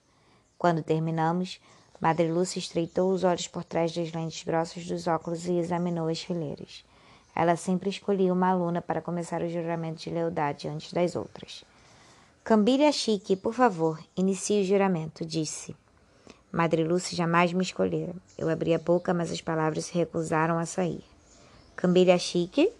Quando 0.55 0.83
terminamos, 0.83 1.59
Madre 1.99 2.31
Lúcia 2.31 2.60
estreitou 2.60 3.12
os 3.12 3.23
olhos 3.23 3.47
por 3.47 3.63
trás 3.63 3.93
das 3.93 4.12
lentes 4.12 4.43
grossas 4.43 4.86
dos 4.86 5.08
óculos 5.08 5.45
e 5.45 5.53
examinou 5.53 6.08
as 6.08 6.21
fileiras. 6.21 6.84
Ela 7.36 7.55
sempre 7.55 7.89
escolhia 7.89 8.34
uma 8.34 8.49
aluna 8.49 8.81
para 8.81 9.01
começar 9.01 9.41
o 9.41 9.49
juramento 9.49 10.03
de 10.03 10.10
lealdade 10.10 10.67
antes 10.67 10.93
das 10.93 11.15
outras. 11.15 11.63
Cambilha 12.43 12.91
Chique, 12.91 13.36
por 13.36 13.53
favor, 13.53 13.99
inicie 14.15 14.62
o 14.62 14.65
juramento, 14.65 15.25
disse. 15.25 15.75
Madre 16.51 16.84
Lúcia 16.84 17.17
jamais 17.17 17.51
me 17.51 17.63
escolhera. 17.63 18.13
Eu 18.38 18.49
abri 18.49 18.73
a 18.73 18.79
boca, 18.79 19.13
mas 19.13 19.31
as 19.31 19.41
palavras 19.41 19.86
se 19.86 19.93
recusaram 19.93 20.58
a 20.58 20.65
sair. 20.65 21.03
Cambilha 21.75 22.17
Chique? 22.17 22.71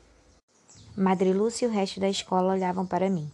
Madre 0.96 1.34
Lúcia 1.34 1.66
e 1.66 1.70
o 1.70 1.72
resto 1.72 2.00
da 2.00 2.08
escola 2.08 2.54
olhavam 2.54 2.86
para 2.86 3.10
mim. 3.10 3.30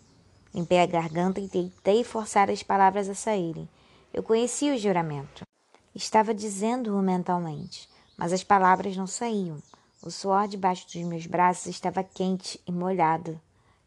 Limpei 0.53 0.79
a 0.79 0.85
garganta 0.85 1.39
e 1.39 1.47
tentei 1.47 2.03
forçar 2.03 2.49
as 2.49 2.63
palavras 2.63 3.07
a 3.07 3.13
saírem. 3.13 3.69
Eu 4.11 4.23
conhecia 4.23 4.73
o 4.73 4.77
juramento. 4.77 5.43
Estava 5.93 6.33
dizendo-o 6.33 7.01
mentalmente, 7.01 7.89
mas 8.17 8.31
as 8.33 8.43
palavras 8.43 8.95
não 8.95 9.07
saíam. 9.07 9.61
O 10.01 10.09
suor 10.09 10.47
debaixo 10.47 10.85
dos 10.85 11.03
meus 11.03 11.25
braços 11.25 11.67
estava 11.67 12.03
quente 12.03 12.59
e 12.65 12.71
molhado. 12.71 13.39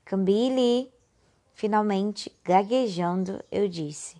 Cambile! 0.04 0.92
Finalmente, 1.54 2.30
gaguejando, 2.44 3.42
eu 3.50 3.68
disse: 3.68 4.16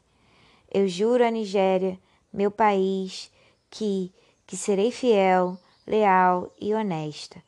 Eu 0.72 0.88
juro 0.88 1.24
à 1.24 1.30
Nigéria, 1.30 1.98
meu 2.32 2.50
país, 2.50 3.30
que, 3.70 4.12
que 4.46 4.56
serei 4.56 4.90
fiel, 4.90 5.58
leal 5.86 6.52
e 6.60 6.74
honesta 6.74 7.42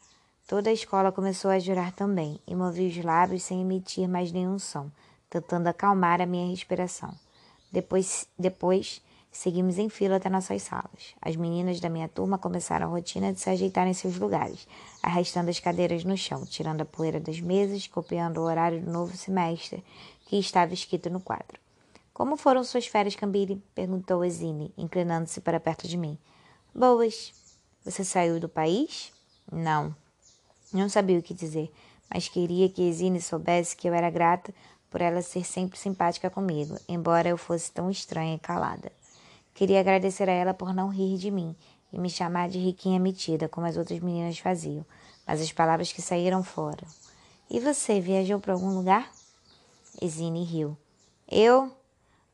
Toda 0.46 0.70
a 0.70 0.72
escola 0.72 1.11
começou 1.11 1.51
a 1.51 1.59
jurar 1.59 1.90
também, 1.90 2.40
e 2.46 2.55
movi 2.55 2.87
os 2.87 3.05
lábios 3.05 3.42
sem 3.42 3.62
emitir 3.62 4.09
mais 4.09 4.31
nenhum 4.31 4.61
som, 4.61 4.88
tentando 5.29 5.66
acalmar 5.66 6.20
a 6.20 6.27
minha 6.27 6.49
respiração. 6.49 7.12
Depois, 7.72 8.29
depois 8.38 9.03
seguimos 9.37 9.79
em 9.79 9.88
fila 9.88 10.16
até 10.16 10.29
nossas 10.29 10.62
salas. 10.62 11.14
As 11.20 11.37
meninas 11.37 11.79
da 11.79 11.88
minha 11.88 12.09
turma 12.09 12.38
começaram 12.38 12.87
a 12.87 12.90
rotina 12.90 13.33
de 13.33 13.40
se 13.40 13.51
ajeitar 13.51 13.87
em 13.87 13.92
seus 13.92 14.18
lugares, 14.18 14.66
arrastando 15.03 15.51
as 15.51 15.61
cadeiras 15.61 16.05
no 16.05 16.16
chão, 16.16 16.44
tirando 16.46 16.81
a 16.81 16.87
poeira 16.87 17.20
das 17.20 17.40
mesas, 17.40 17.87
copiando 17.87 18.38
o 18.38 18.44
horário 18.44 18.81
do 18.81 18.90
novo 18.90 19.16
semestre 19.16 19.85
que 20.27 20.38
estava 20.38 20.72
escrito 20.72 21.11
no 21.11 21.20
quadro. 21.20 21.61
Como 22.14 22.37
foram 22.37 22.64
suas 22.64 22.87
férias, 22.87 23.14
Cambiri? 23.14 23.62
perguntou 23.75 24.25
Exine, 24.25 24.72
inclinando-se 24.77 25.40
para 25.40 25.61
perto 25.61 25.87
de 25.87 25.99
mim. 25.99 26.18
Boas. 26.75 27.33
Você 27.85 28.05
saiu 28.05 28.40
do 28.40 28.49
país? 28.49 29.12
Não, 29.53 29.94
não 30.72 30.88
sabia 30.88 31.18
o 31.18 31.22
que 31.22 31.35
dizer, 31.35 31.70
mas 32.12 32.27
queria 32.27 32.68
que 32.68 32.83
Exine 32.83 33.20
soubesse 33.20 33.77
que 33.77 33.88
eu 33.88 33.94
era 33.94 34.11
grata 34.11 34.53
por 34.90 35.01
ela 35.01 35.20
ser 35.20 35.44
sempre 35.44 35.79
simpática 35.79 36.31
comigo, 36.31 36.77
embora 36.88 37.29
eu 37.29 37.37
fosse 37.37 37.70
tão 37.70 37.90
estranha 37.90 38.35
e 38.35 38.38
calada. 38.38 38.90
Queria 39.57 39.81
agradecer 39.81 40.29
a 40.29 40.33
ela 40.33 40.53
por 40.53 40.75
não 40.75 40.90
rir 40.90 41.16
de 41.16 41.31
mim 41.31 41.57
e 41.90 41.99
me 41.99 42.11
chamar 42.11 42.51
de 42.51 42.59
riquinha 42.59 43.01
metida, 43.01 43.49
como 43.49 43.66
as 43.66 43.79
outras 43.79 43.99
meninas 44.01 44.38
faziam, 44.38 44.85
mas 45.27 45.40
as 45.40 45.51
palavras 45.51 45.90
que 45.90 46.03
saíram 46.03 46.45
foram. 46.45 46.87
E 47.49 47.59
você, 47.59 47.99
viajou 47.99 48.38
para 48.38 48.53
algum 48.53 48.69
lugar? 48.75 49.11
Exine 50.03 50.45
riu. 50.45 50.77
Eu? 51.27 51.75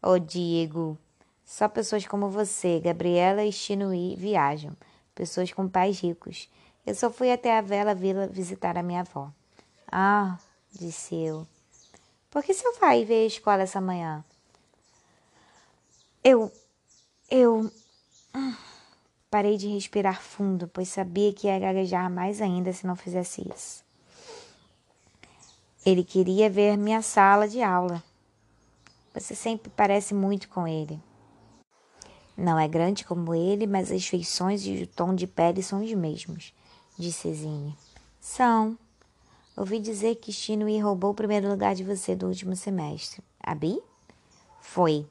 Oh, 0.02 0.18
Diego. 0.18 0.98
Só 1.46 1.68
pessoas 1.68 2.04
como 2.04 2.28
você, 2.28 2.80
Gabriela 2.80 3.44
e 3.44 3.52
Chinui 3.52 4.16
viajam. 4.16 4.76
Pessoas 5.14 5.52
com 5.52 5.68
pais 5.68 6.00
ricos. 6.00 6.48
Eu 6.85 6.96
só 6.96 7.08
fui 7.08 7.30
até 7.30 7.56
a 7.56 7.61
Vela 7.61 7.94
Vila 7.94 8.26
visitar 8.26 8.76
a 8.76 8.82
minha 8.82 9.02
avó. 9.02 9.30
Ah, 9.87 10.38
disse 10.72 11.14
eu. 11.14 11.46
Por 12.32 12.42
que 12.42 12.52
seu 12.52 12.72
pai 12.80 13.04
veio 13.04 13.22
à 13.22 13.26
escola 13.28 13.62
essa 13.62 13.80
manhã? 13.80 14.24
Eu. 16.24 16.50
Eu. 17.34 17.72
Parei 19.30 19.56
de 19.56 19.66
respirar 19.66 20.20
fundo, 20.20 20.68
pois 20.68 20.88
sabia 20.88 21.32
que 21.32 21.46
ia 21.46 21.58
gaguejar 21.58 22.10
mais 22.10 22.42
ainda 22.42 22.70
se 22.74 22.86
não 22.86 22.94
fizesse 22.94 23.42
isso. 23.48 23.82
Ele 25.86 26.04
queria 26.04 26.50
ver 26.50 26.76
minha 26.76 27.00
sala 27.00 27.48
de 27.48 27.62
aula. 27.62 28.04
Você 29.14 29.34
sempre 29.34 29.72
parece 29.74 30.12
muito 30.12 30.46
com 30.50 30.68
ele. 30.68 31.00
Não 32.36 32.58
é 32.58 32.68
grande 32.68 33.02
como 33.02 33.34
ele, 33.34 33.66
mas 33.66 33.90
as 33.90 34.06
feições 34.06 34.66
e 34.66 34.82
o 34.82 34.86
tom 34.86 35.14
de 35.14 35.26
pele 35.26 35.62
são 35.62 35.82
os 35.82 35.92
mesmos 35.94 36.52
disse 36.98 37.32
Zine. 37.32 37.74
São. 38.20 38.78
Ouvi 39.56 39.78
dizer 39.80 40.16
que 40.16 40.32
Shinui 40.32 40.78
roubou 40.78 41.10
o 41.12 41.14
primeiro 41.14 41.48
lugar 41.48 41.74
de 41.74 41.82
você 41.82 42.14
do 42.14 42.26
último 42.26 42.54
semestre. 42.54 43.22
Abi? 43.40 43.80
Foi. 44.60 45.06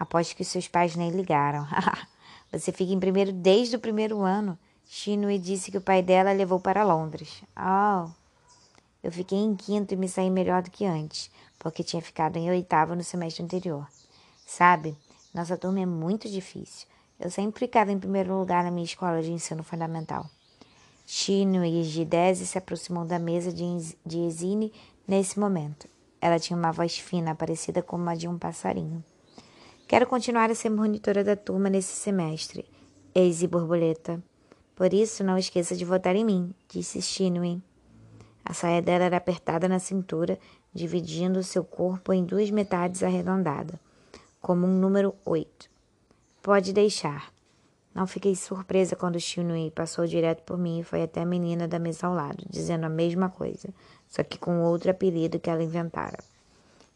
Aposto 0.00 0.34
que 0.34 0.44
seus 0.44 0.66
pais 0.66 0.96
nem 0.96 1.10
ligaram. 1.10 1.66
você 2.50 2.72
fica 2.72 2.90
em 2.90 2.98
primeiro 2.98 3.34
desde 3.34 3.76
o 3.76 3.78
primeiro 3.78 4.22
ano. 4.22 4.58
Shinui 4.86 5.38
disse 5.38 5.70
que 5.70 5.76
o 5.76 5.82
pai 5.82 6.02
dela 6.02 6.32
levou 6.32 6.58
para 6.58 6.82
Londres. 6.82 7.42
Oh. 7.54 8.10
Eu 9.04 9.12
fiquei 9.12 9.36
em 9.36 9.54
quinto 9.54 9.92
e 9.92 9.98
me 9.98 10.08
saí 10.08 10.30
melhor 10.30 10.62
do 10.62 10.70
que 10.70 10.86
antes, 10.86 11.30
porque 11.58 11.84
tinha 11.84 12.00
ficado 12.00 12.38
em 12.38 12.48
oitavo 12.48 12.94
no 12.94 13.04
semestre 13.04 13.44
anterior. 13.44 13.86
Sabe, 14.46 14.96
nossa 15.34 15.58
turma 15.58 15.80
é 15.80 15.86
muito 15.86 16.30
difícil. 16.30 16.88
Eu 17.18 17.30
sempre 17.30 17.60
ficava 17.60 17.92
em 17.92 17.98
primeiro 17.98 18.32
lugar 18.38 18.64
na 18.64 18.70
minha 18.70 18.86
escola 18.86 19.20
de 19.20 19.30
ensino 19.30 19.62
fundamental. 19.62 20.24
Chino 21.06 21.62
e 21.62 21.82
Gidese 21.82 22.46
se 22.46 22.56
aproximou 22.56 23.04
da 23.04 23.18
mesa 23.18 23.52
de 23.52 24.18
Exine 24.18 24.72
Nesse 25.06 25.38
momento, 25.38 25.86
ela 26.22 26.38
tinha 26.38 26.56
uma 26.56 26.72
voz 26.72 26.96
fina, 26.96 27.34
parecida 27.34 27.82
com 27.82 28.08
a 28.08 28.14
de 28.14 28.26
um 28.26 28.38
passarinho. 28.38 29.04
Quero 29.90 30.06
continuar 30.06 30.48
a 30.52 30.54
ser 30.54 30.70
monitora 30.70 31.24
da 31.24 31.34
turma 31.34 31.68
nesse 31.68 31.96
semestre, 31.96 32.64
Eise 33.12 33.48
Borboleta. 33.48 34.22
Por 34.76 34.94
isso, 34.94 35.24
não 35.24 35.36
esqueça 35.36 35.74
de 35.74 35.84
votar 35.84 36.14
em 36.14 36.24
mim, 36.24 36.54
disse 36.68 37.02
Shinwin. 37.02 37.60
A 38.44 38.54
saia 38.54 38.80
dela 38.80 39.06
era 39.06 39.16
apertada 39.16 39.68
na 39.68 39.80
cintura, 39.80 40.38
dividindo 40.72 41.42
seu 41.42 41.64
corpo 41.64 42.12
em 42.12 42.24
duas 42.24 42.52
metades 42.52 43.02
arredondadas, 43.02 43.80
como 44.40 44.64
um 44.64 44.78
número 44.78 45.12
oito. 45.24 45.68
Pode 46.40 46.72
deixar. 46.72 47.32
Não 47.92 48.06
fiquei 48.06 48.36
surpresa 48.36 48.94
quando 48.94 49.18
Shinui 49.18 49.72
passou 49.72 50.06
direto 50.06 50.44
por 50.44 50.56
mim 50.56 50.78
e 50.78 50.84
foi 50.84 51.02
até 51.02 51.22
a 51.22 51.26
menina 51.26 51.66
da 51.66 51.80
mesa 51.80 52.06
ao 52.06 52.14
lado, 52.14 52.44
dizendo 52.48 52.86
a 52.86 52.88
mesma 52.88 53.28
coisa, 53.28 53.68
só 54.08 54.22
que 54.22 54.38
com 54.38 54.62
outro 54.62 54.92
apelido 54.92 55.40
que 55.40 55.50
ela 55.50 55.64
inventara. 55.64 56.22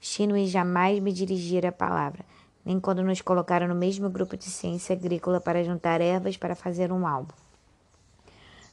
Shinui 0.01 0.47
jamais 0.47 1.01
me 1.01 1.13
dirigira 1.13 1.71
a 1.71 1.73
palavra, 1.73 2.25
nem 2.65 2.81
quando 2.81 3.03
nos 3.03 3.21
colocaram 3.21 3.69
no 3.69 3.75
mesmo 3.75 4.09
grupo 4.09 4.37
de 4.37 4.45
ciência 4.45 4.95
agrícola 4.95 5.41
para 5.41 5.63
juntar 5.63 6.01
ervas 6.01 6.37
para 6.37 6.55
fazer 6.55 6.91
um 6.91 7.07
álbum. 7.07 7.35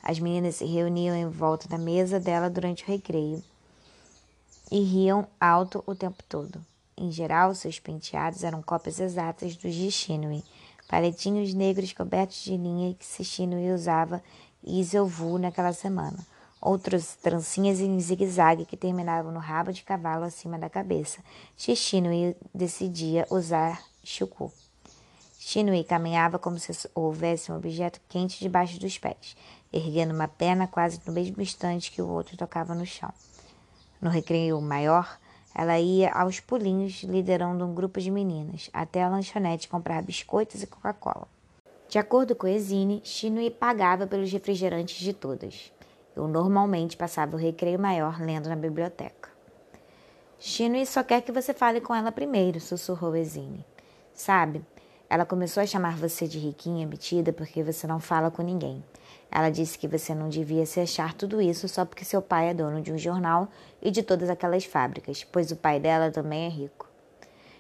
As 0.02 0.20
meninas 0.20 0.56
se 0.56 0.66
reuniam 0.66 1.16
em 1.16 1.28
volta 1.28 1.68
da 1.68 1.78
mesa 1.78 2.20
dela 2.20 2.50
durante 2.50 2.84
o 2.84 2.88
recreio 2.88 3.44
e 4.72 4.80
riam 4.80 5.28
alto 5.40 5.84
o 5.86 5.94
tempo 5.94 6.24
todo. 6.28 6.60
Em 6.98 7.12
geral, 7.12 7.54
seus 7.54 7.80
penteados 7.80 8.44
eram 8.44 8.62
cópias 8.62 9.00
exatas 9.00 9.56
dos 9.56 9.76
de 9.76 9.92
Shinui, 9.92 10.44
paletinhos 10.88 11.54
negros 11.54 11.94
cobertos 11.94 12.44
de 12.44 12.56
linha 12.58 12.96
que 12.96 13.24
Shinui 13.24 13.72
usava 13.72 14.24
e 14.64 14.80
Iselvu 14.80 15.38
naquela 15.38 15.74
semana. 15.74 16.18
Outras 16.62 17.16
trancinhas 17.16 17.80
em 17.80 18.00
zigue-zague 18.00 18.66
que 18.66 18.78
terminavam 18.78 19.32
no 19.32 19.40
rabo 19.40 19.74
de 19.74 19.82
cavalo 19.82 20.26
acima 20.26 20.60
da 20.60 20.70
cabeça. 20.70 21.24
Shinui 21.58 22.36
decidia 22.54 23.26
usar 23.32 23.82
chuku. 24.04 24.52
Shinui 25.40 25.84
caminhava 25.84 26.38
como 26.38 26.60
se 26.60 26.72
houvesse 26.94 27.52
um 27.52 27.56
objeto 27.56 28.00
quente 28.08 28.40
debaixo 28.40 28.80
dos 28.80 28.96
pés, 29.00 29.36
erguendo 29.74 30.14
uma 30.14 30.28
perna 30.28 30.68
quase 30.68 31.02
no 31.04 31.12
mesmo 31.12 31.42
instante 31.42 31.92
que 31.92 32.00
o 32.00 32.08
outro 32.08 32.38
tocava 32.38 32.76
no 32.76 32.86
chão. 32.86 33.12
No 34.00 34.12
recreio 34.12 34.62
maior, 34.62 35.20
ela 35.56 35.80
ia 35.80 36.14
aos 36.14 36.40
pulinhos, 36.40 37.02
liderando 37.02 37.66
um 37.66 37.74
grupo 37.74 38.00
de 38.00 38.12
meninas, 38.12 38.70
até 38.72 39.02
a 39.02 39.10
lanchonete 39.10 39.68
comprar 39.68 40.04
biscoitos 40.04 40.62
e 40.62 40.68
Coca-Cola. 40.68 41.28
De 41.90 41.98
acordo 41.98 42.36
com 42.36 42.48
Ezine, 42.48 43.02
Shinui 43.04 43.50
pagava 43.50 44.06
pelos 44.06 44.32
refrigerantes 44.32 44.98
de 44.98 45.12
todas. 45.12 45.72
Eu 46.16 46.28
normalmente 46.28 46.98
passava 46.98 47.36
o 47.36 47.40
recreio 47.40 47.80
maior 47.80 48.20
lendo 48.20 48.50
na 48.50 48.56
biblioteca. 48.56 49.30
Shinui 50.40 50.86
só 50.86 51.04
quer 51.04 51.22
que 51.22 51.32
você 51.32 51.54
fale 51.54 51.80
com 51.80 51.94
ela 51.94 52.12
primeiro, 52.12 52.60
sussurrou 52.60 53.16
Ezine. 53.16 53.66
Sabe, 54.14 54.66
ela 55.10 55.26
começou 55.26 55.62
a 55.62 55.66
chamar 55.66 55.98
você 55.98 56.28
de 56.28 56.40
riquinha 56.40 56.88
metida 56.88 57.32
porque 57.32 57.64
você 57.64 57.86
não 57.86 58.00
fala 58.00 58.32
com 58.32 58.42
ninguém. 58.42 58.84
Ela 59.32 59.50
disse 59.50 59.78
que 59.78 59.88
você 59.88 60.14
não 60.14 60.28
devia 60.28 60.66
se 60.66 60.80
achar 60.80 61.14
tudo 61.14 61.42
isso 61.42 61.68
só 61.70 61.86
porque 61.86 62.04
seu 62.04 62.22
pai 62.22 62.50
é 62.50 62.54
dono 62.54 62.82
de 62.82 62.92
um 62.92 62.98
jornal 62.98 63.48
e 63.82 63.90
de 63.90 64.04
todas 64.04 64.30
aquelas 64.30 64.66
fábricas, 64.66 65.24
pois 65.24 65.52
o 65.52 65.56
pai 65.56 65.80
dela 65.80 66.12
também 66.12 66.46
é 66.46 66.50
rico. 66.50 66.90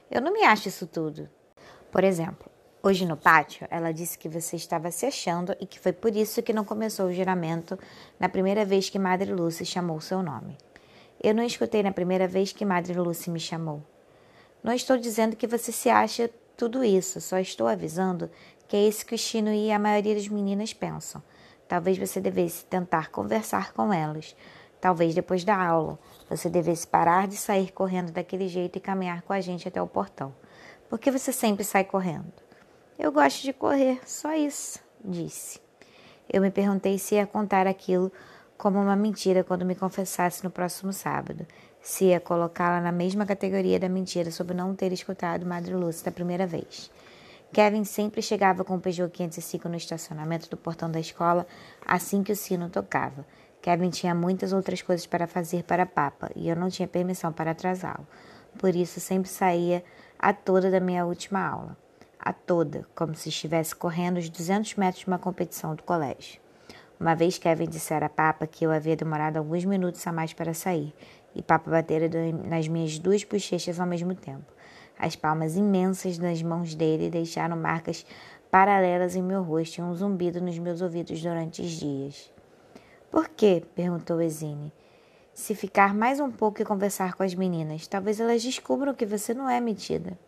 Eu 0.09 0.19
não 0.19 0.33
me 0.33 0.43
acho 0.43 0.67
isso 0.67 0.85
tudo. 0.85 1.29
Por 1.89 2.03
exemplo, 2.03 2.50
hoje 2.83 3.05
no 3.05 3.15
pátio, 3.15 3.67
ela 3.69 3.91
disse 3.91 4.17
que 4.17 4.27
você 4.27 4.55
estava 4.55 4.89
se 4.91 5.05
achando 5.05 5.55
e 5.59 5.65
que 5.65 5.79
foi 5.79 5.93
por 5.93 6.15
isso 6.15 6.41
que 6.41 6.53
não 6.53 6.65
começou 6.65 7.07
o 7.07 7.13
juramento 7.13 7.77
na 8.19 8.27
primeira 8.27 8.65
vez 8.65 8.89
que 8.89 8.97
Madre 8.97 9.31
Lucy 9.31 9.65
chamou 9.65 10.01
seu 10.01 10.23
nome. 10.23 10.57
Eu 11.23 11.35
não 11.35 11.43
escutei 11.43 11.83
na 11.83 11.91
primeira 11.91 12.27
vez 12.27 12.51
que 12.51 12.65
Madre 12.65 12.93
Lucy 12.93 13.29
me 13.29 13.39
chamou. 13.39 13.83
Não 14.63 14.73
estou 14.73 14.97
dizendo 14.97 15.35
que 15.35 15.47
você 15.47 15.71
se 15.71 15.89
acha 15.89 16.29
tudo 16.57 16.83
isso, 16.83 17.21
só 17.21 17.37
estou 17.39 17.67
avisando 17.67 18.29
que 18.67 18.77
é 18.77 18.87
isso 18.87 19.05
que 19.05 19.15
o 19.15 19.17
Chino 19.17 19.51
e 19.51 19.71
a 19.71 19.77
maioria 19.77 20.15
das 20.15 20.29
meninas 20.29 20.73
pensam. 20.73 21.21
Talvez 21.67 21.97
você 21.97 22.21
devesse 22.21 22.63
tentar 22.65 23.09
conversar 23.09 23.73
com 23.73 23.91
elas. 23.91 24.35
Talvez 24.79 25.13
depois 25.13 25.43
da 25.43 25.55
aula 25.55 25.99
você 26.29 26.49
devesse 26.49 26.87
parar 26.87 27.27
de 27.27 27.35
sair 27.35 27.71
correndo 27.71 28.11
daquele 28.11 28.47
jeito 28.47 28.77
e 28.77 28.81
caminhar 28.81 29.21
com 29.23 29.33
a 29.33 29.41
gente 29.41 29.67
até 29.67 29.81
o 29.81 29.87
portão. 29.87 30.33
Por 30.89 30.97
que 30.97 31.11
você 31.11 31.31
sempre 31.31 31.63
sai 31.63 31.83
correndo? 31.83 32.31
Eu 33.03 33.11
gosto 33.11 33.41
de 33.41 33.51
correr, 33.51 33.99
só 34.05 34.31
isso, 34.35 34.79
disse. 35.03 35.59
Eu 36.31 36.39
me 36.39 36.51
perguntei 36.51 36.99
se 36.99 37.15
ia 37.15 37.25
contar 37.25 37.65
aquilo 37.65 38.11
como 38.55 38.79
uma 38.79 38.95
mentira 38.95 39.43
quando 39.43 39.65
me 39.65 39.73
confessasse 39.73 40.43
no 40.43 40.51
próximo 40.51 40.93
sábado, 40.93 41.47
se 41.81 42.05
ia 42.05 42.19
colocá-la 42.19 42.79
na 42.79 42.91
mesma 42.91 43.25
categoria 43.25 43.79
da 43.79 43.89
mentira 43.89 44.29
sobre 44.29 44.55
não 44.55 44.75
ter 44.75 44.93
escutado 44.93 45.47
Madre 45.47 45.73
Lúcia 45.73 46.05
da 46.05 46.11
primeira 46.11 46.45
vez. 46.45 46.91
Kevin 47.51 47.85
sempre 47.85 48.21
chegava 48.21 48.63
com 48.63 48.75
o 48.75 48.79
Peugeot 48.79 49.11
505 49.11 49.67
no 49.67 49.77
estacionamento 49.77 50.47
do 50.47 50.55
portão 50.55 50.91
da 50.91 50.99
escola 50.99 51.47
assim 51.83 52.21
que 52.21 52.33
o 52.33 52.35
sino 52.35 52.69
tocava. 52.69 53.25
Kevin 53.63 53.89
tinha 53.89 54.13
muitas 54.13 54.53
outras 54.53 54.83
coisas 54.83 55.07
para 55.07 55.25
fazer 55.25 55.63
para 55.63 55.83
a 55.83 55.87
Papa 55.87 56.29
e 56.35 56.47
eu 56.47 56.55
não 56.55 56.69
tinha 56.69 56.87
permissão 56.87 57.33
para 57.33 57.49
atrasá-lo. 57.49 58.07
Por 58.59 58.75
isso 58.75 58.99
sempre 58.99 59.27
saía 59.27 59.83
a 60.19 60.31
toda 60.31 60.69
da 60.69 60.79
minha 60.79 61.03
última 61.03 61.43
aula. 61.43 61.75
A 62.23 62.31
toda, 62.31 62.85
como 62.93 63.15
se 63.15 63.29
estivesse 63.29 63.75
correndo 63.75 64.17
os 64.17 64.29
200 64.29 64.75
metros 64.75 64.99
de 64.99 65.07
uma 65.07 65.17
competição 65.17 65.73
do 65.73 65.81
colégio. 65.81 66.39
Uma 66.99 67.15
vez 67.15 67.39
Kevin 67.39 67.67
dissera 67.67 68.05
a 68.05 68.09
Papa 68.09 68.45
que 68.45 68.63
eu 68.63 68.71
havia 68.71 68.95
demorado 68.95 69.37
alguns 69.37 69.65
minutos 69.65 70.05
a 70.05 70.11
mais 70.11 70.31
para 70.31 70.53
sair, 70.53 70.93
e 71.33 71.41
Papa 71.41 71.71
batera 71.71 72.07
nas 72.47 72.67
minhas 72.67 72.99
duas 72.99 73.23
bochechas 73.23 73.79
ao 73.79 73.87
mesmo 73.87 74.13
tempo. 74.13 74.45
As 74.99 75.15
palmas 75.15 75.55
imensas 75.55 76.19
nas 76.19 76.43
mãos 76.43 76.75
dele 76.75 77.09
deixaram 77.09 77.57
marcas 77.57 78.05
paralelas 78.51 79.15
em 79.15 79.23
meu 79.23 79.41
rosto 79.41 79.79
e 79.79 79.81
um 79.81 79.95
zumbido 79.95 80.39
nos 80.39 80.59
meus 80.59 80.79
ouvidos 80.79 81.19
durante 81.23 81.63
os 81.63 81.71
dias. 81.71 82.31
Por 83.09 83.27
quê? 83.29 83.63
perguntou 83.73 84.21
Exine. 84.21 84.71
Se 85.33 85.55
ficar 85.55 85.95
mais 85.95 86.19
um 86.19 86.29
pouco 86.29 86.61
e 86.61 86.65
conversar 86.65 87.15
com 87.15 87.23
as 87.23 87.33
meninas, 87.33 87.87
talvez 87.87 88.19
elas 88.19 88.43
descubram 88.43 88.93
que 88.93 89.07
você 89.07 89.33
não 89.33 89.49
é 89.49 89.59
metida. 89.59 90.19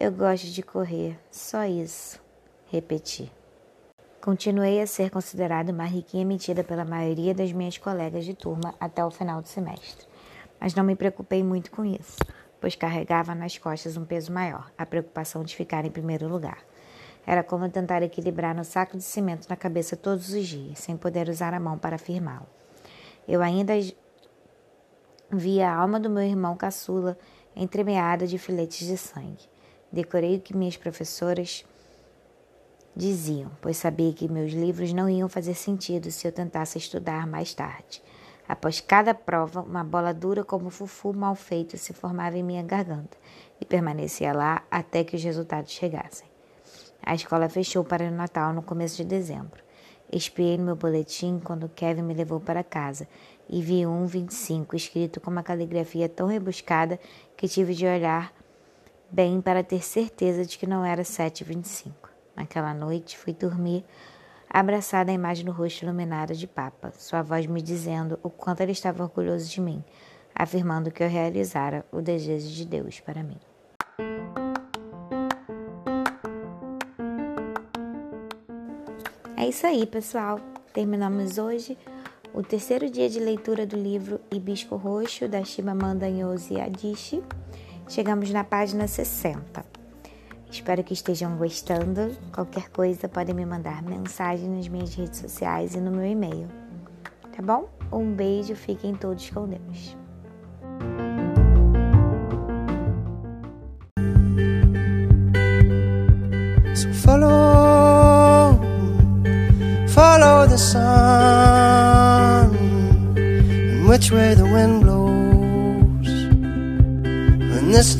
Eu 0.00 0.10
gosto 0.10 0.46
de 0.46 0.62
correr, 0.62 1.16
só 1.30 1.64
isso, 1.64 2.18
repeti. 2.72 3.30
Continuei 4.20 4.80
a 4.80 4.86
ser 4.86 5.10
considerada 5.10 5.70
uma 5.70 5.84
riquinha 5.84 6.24
metida 6.24 6.64
pela 6.64 6.84
maioria 6.84 7.34
das 7.34 7.52
minhas 7.52 7.78
colegas 7.78 8.24
de 8.24 8.34
turma 8.34 8.74
até 8.80 9.04
o 9.04 9.10
final 9.10 9.42
do 9.42 9.48
semestre, 9.48 10.06
mas 10.58 10.74
não 10.74 10.82
me 10.82 10.96
preocupei 10.96 11.44
muito 11.44 11.70
com 11.70 11.84
isso 11.84 12.16
pois 12.60 12.76
carregava 12.76 13.34
nas 13.34 13.56
costas 13.56 13.96
um 13.96 14.04
peso 14.04 14.32
maior, 14.32 14.70
a 14.76 14.84
preocupação 14.84 15.42
de 15.42 15.56
ficar 15.56 15.84
em 15.84 15.90
primeiro 15.90 16.28
lugar. 16.28 16.58
Era 17.26 17.42
como 17.42 17.68
tentar 17.68 18.02
equilibrar 18.02 18.54
no 18.54 18.64
saco 18.64 18.96
de 18.96 19.02
cimento 19.02 19.48
na 19.48 19.56
cabeça 19.56 19.96
todos 19.96 20.32
os 20.32 20.46
dias, 20.46 20.78
sem 20.78 20.96
poder 20.96 21.28
usar 21.28 21.54
a 21.54 21.60
mão 21.60 21.78
para 21.78 21.98
firmá-lo. 21.98 22.46
Eu 23.26 23.42
ainda 23.42 23.72
via 25.30 25.70
a 25.70 25.74
alma 25.74 25.98
do 25.98 26.10
meu 26.10 26.22
irmão 26.22 26.56
caçula 26.56 27.16
entremeada 27.56 28.26
de 28.26 28.38
filetes 28.38 28.86
de 28.86 28.96
sangue. 28.96 29.48
Decorei 29.92 30.36
o 30.36 30.40
que 30.40 30.56
minhas 30.56 30.76
professoras 30.76 31.64
diziam, 32.94 33.50
pois 33.60 33.76
sabia 33.76 34.12
que 34.12 34.28
meus 34.28 34.52
livros 34.52 34.92
não 34.92 35.08
iam 35.08 35.28
fazer 35.28 35.54
sentido 35.54 36.10
se 36.10 36.26
eu 36.26 36.32
tentasse 36.32 36.78
estudar 36.78 37.26
mais 37.26 37.54
tarde. 37.54 38.02
Após 38.48 38.80
cada 38.80 39.14
prova, 39.14 39.62
uma 39.62 39.84
bola 39.84 40.12
dura 40.12 40.44
como 40.44 40.70
fufu 40.70 41.12
mal 41.12 41.36
feito 41.36 41.78
se 41.78 41.92
formava 41.92 42.36
em 42.36 42.42
minha 42.42 42.62
garganta 42.62 43.16
e 43.60 43.64
permanecia 43.64 44.32
lá 44.32 44.64
até 44.70 45.04
que 45.04 45.14
os 45.14 45.22
resultados 45.22 45.70
chegassem. 45.70 46.28
A 47.02 47.14
escola 47.14 47.48
fechou 47.48 47.84
para 47.84 48.04
o 48.04 48.10
Natal 48.10 48.52
no 48.52 48.62
começo 48.62 48.96
de 48.96 49.04
dezembro. 49.04 49.62
Espiei 50.12 50.58
no 50.58 50.64
meu 50.64 50.76
boletim 50.76 51.40
quando 51.42 51.68
Kevin 51.68 52.02
me 52.02 52.12
levou 52.12 52.40
para 52.40 52.64
casa 52.64 53.06
e 53.48 53.62
vi 53.62 53.86
um 53.86 54.04
25 54.06 54.74
escrito 54.74 55.20
com 55.20 55.30
uma 55.30 55.42
caligrafia 55.42 56.08
tão 56.08 56.26
rebuscada 56.26 56.98
que 57.36 57.46
tive 57.46 57.72
de 57.72 57.86
olhar 57.86 58.32
bem 59.10 59.40
para 59.40 59.62
ter 59.62 59.82
certeza 59.82 60.44
de 60.44 60.56
que 60.56 60.66
não 60.66 60.84
era 60.84 61.02
7,25. 61.02 61.92
Naquela 62.36 62.72
noite 62.72 63.18
fui 63.18 63.32
dormir 63.32 63.84
abraçada 64.48 65.12
à 65.12 65.14
imagem 65.14 65.44
do 65.44 65.52
rosto 65.52 65.82
iluminado 65.84 66.34
de 66.34 66.46
Papa, 66.46 66.92
sua 66.98 67.22
voz 67.22 67.46
me 67.46 67.62
dizendo 67.62 68.18
o 68.22 68.28
quanto 68.28 68.60
ele 68.60 68.72
estava 68.72 69.04
orgulhoso 69.04 69.48
de 69.48 69.60
mim, 69.60 69.84
afirmando 70.34 70.90
que 70.90 71.04
eu 71.04 71.08
realizara 71.08 71.86
o 71.92 72.02
desejo 72.02 72.48
de 72.48 72.64
Deus 72.64 72.98
para 72.98 73.22
mim. 73.22 73.38
É 79.36 79.46
isso 79.48 79.66
aí, 79.66 79.86
pessoal. 79.86 80.40
Terminamos 80.72 81.38
hoje 81.38 81.78
o 82.34 82.42
terceiro 82.42 82.90
dia 82.90 83.08
de 83.08 83.18
leitura 83.18 83.66
do 83.66 83.76
livro 83.76 84.20
Hibisco 84.30 84.76
Roxo, 84.76 85.28
da 85.28 85.44
Shimamanda 85.44 86.08
Ngozi 86.08 86.60
Adichie. 86.60 87.22
Chegamos 87.90 88.30
na 88.30 88.44
página 88.44 88.86
60. 88.86 89.64
Espero 90.48 90.84
que 90.84 90.94
estejam 90.94 91.36
gostando. 91.36 92.16
Qualquer 92.32 92.68
coisa 92.68 93.08
podem 93.08 93.34
me 93.34 93.44
mandar 93.44 93.82
mensagem 93.82 94.48
nas 94.48 94.68
minhas 94.68 94.94
redes 94.94 95.18
sociais 95.18 95.74
e 95.74 95.80
no 95.80 95.90
meu 95.90 96.06
e-mail. 96.06 96.46
Tá 97.34 97.42
bom? 97.42 97.68
Um 97.92 98.14
beijo, 98.14 98.54
fiquem 98.54 98.94
todos 98.94 99.28
com 99.30 99.48
Deus. 99.48 99.99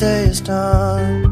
The 0.00 0.40
wind 0.46 1.30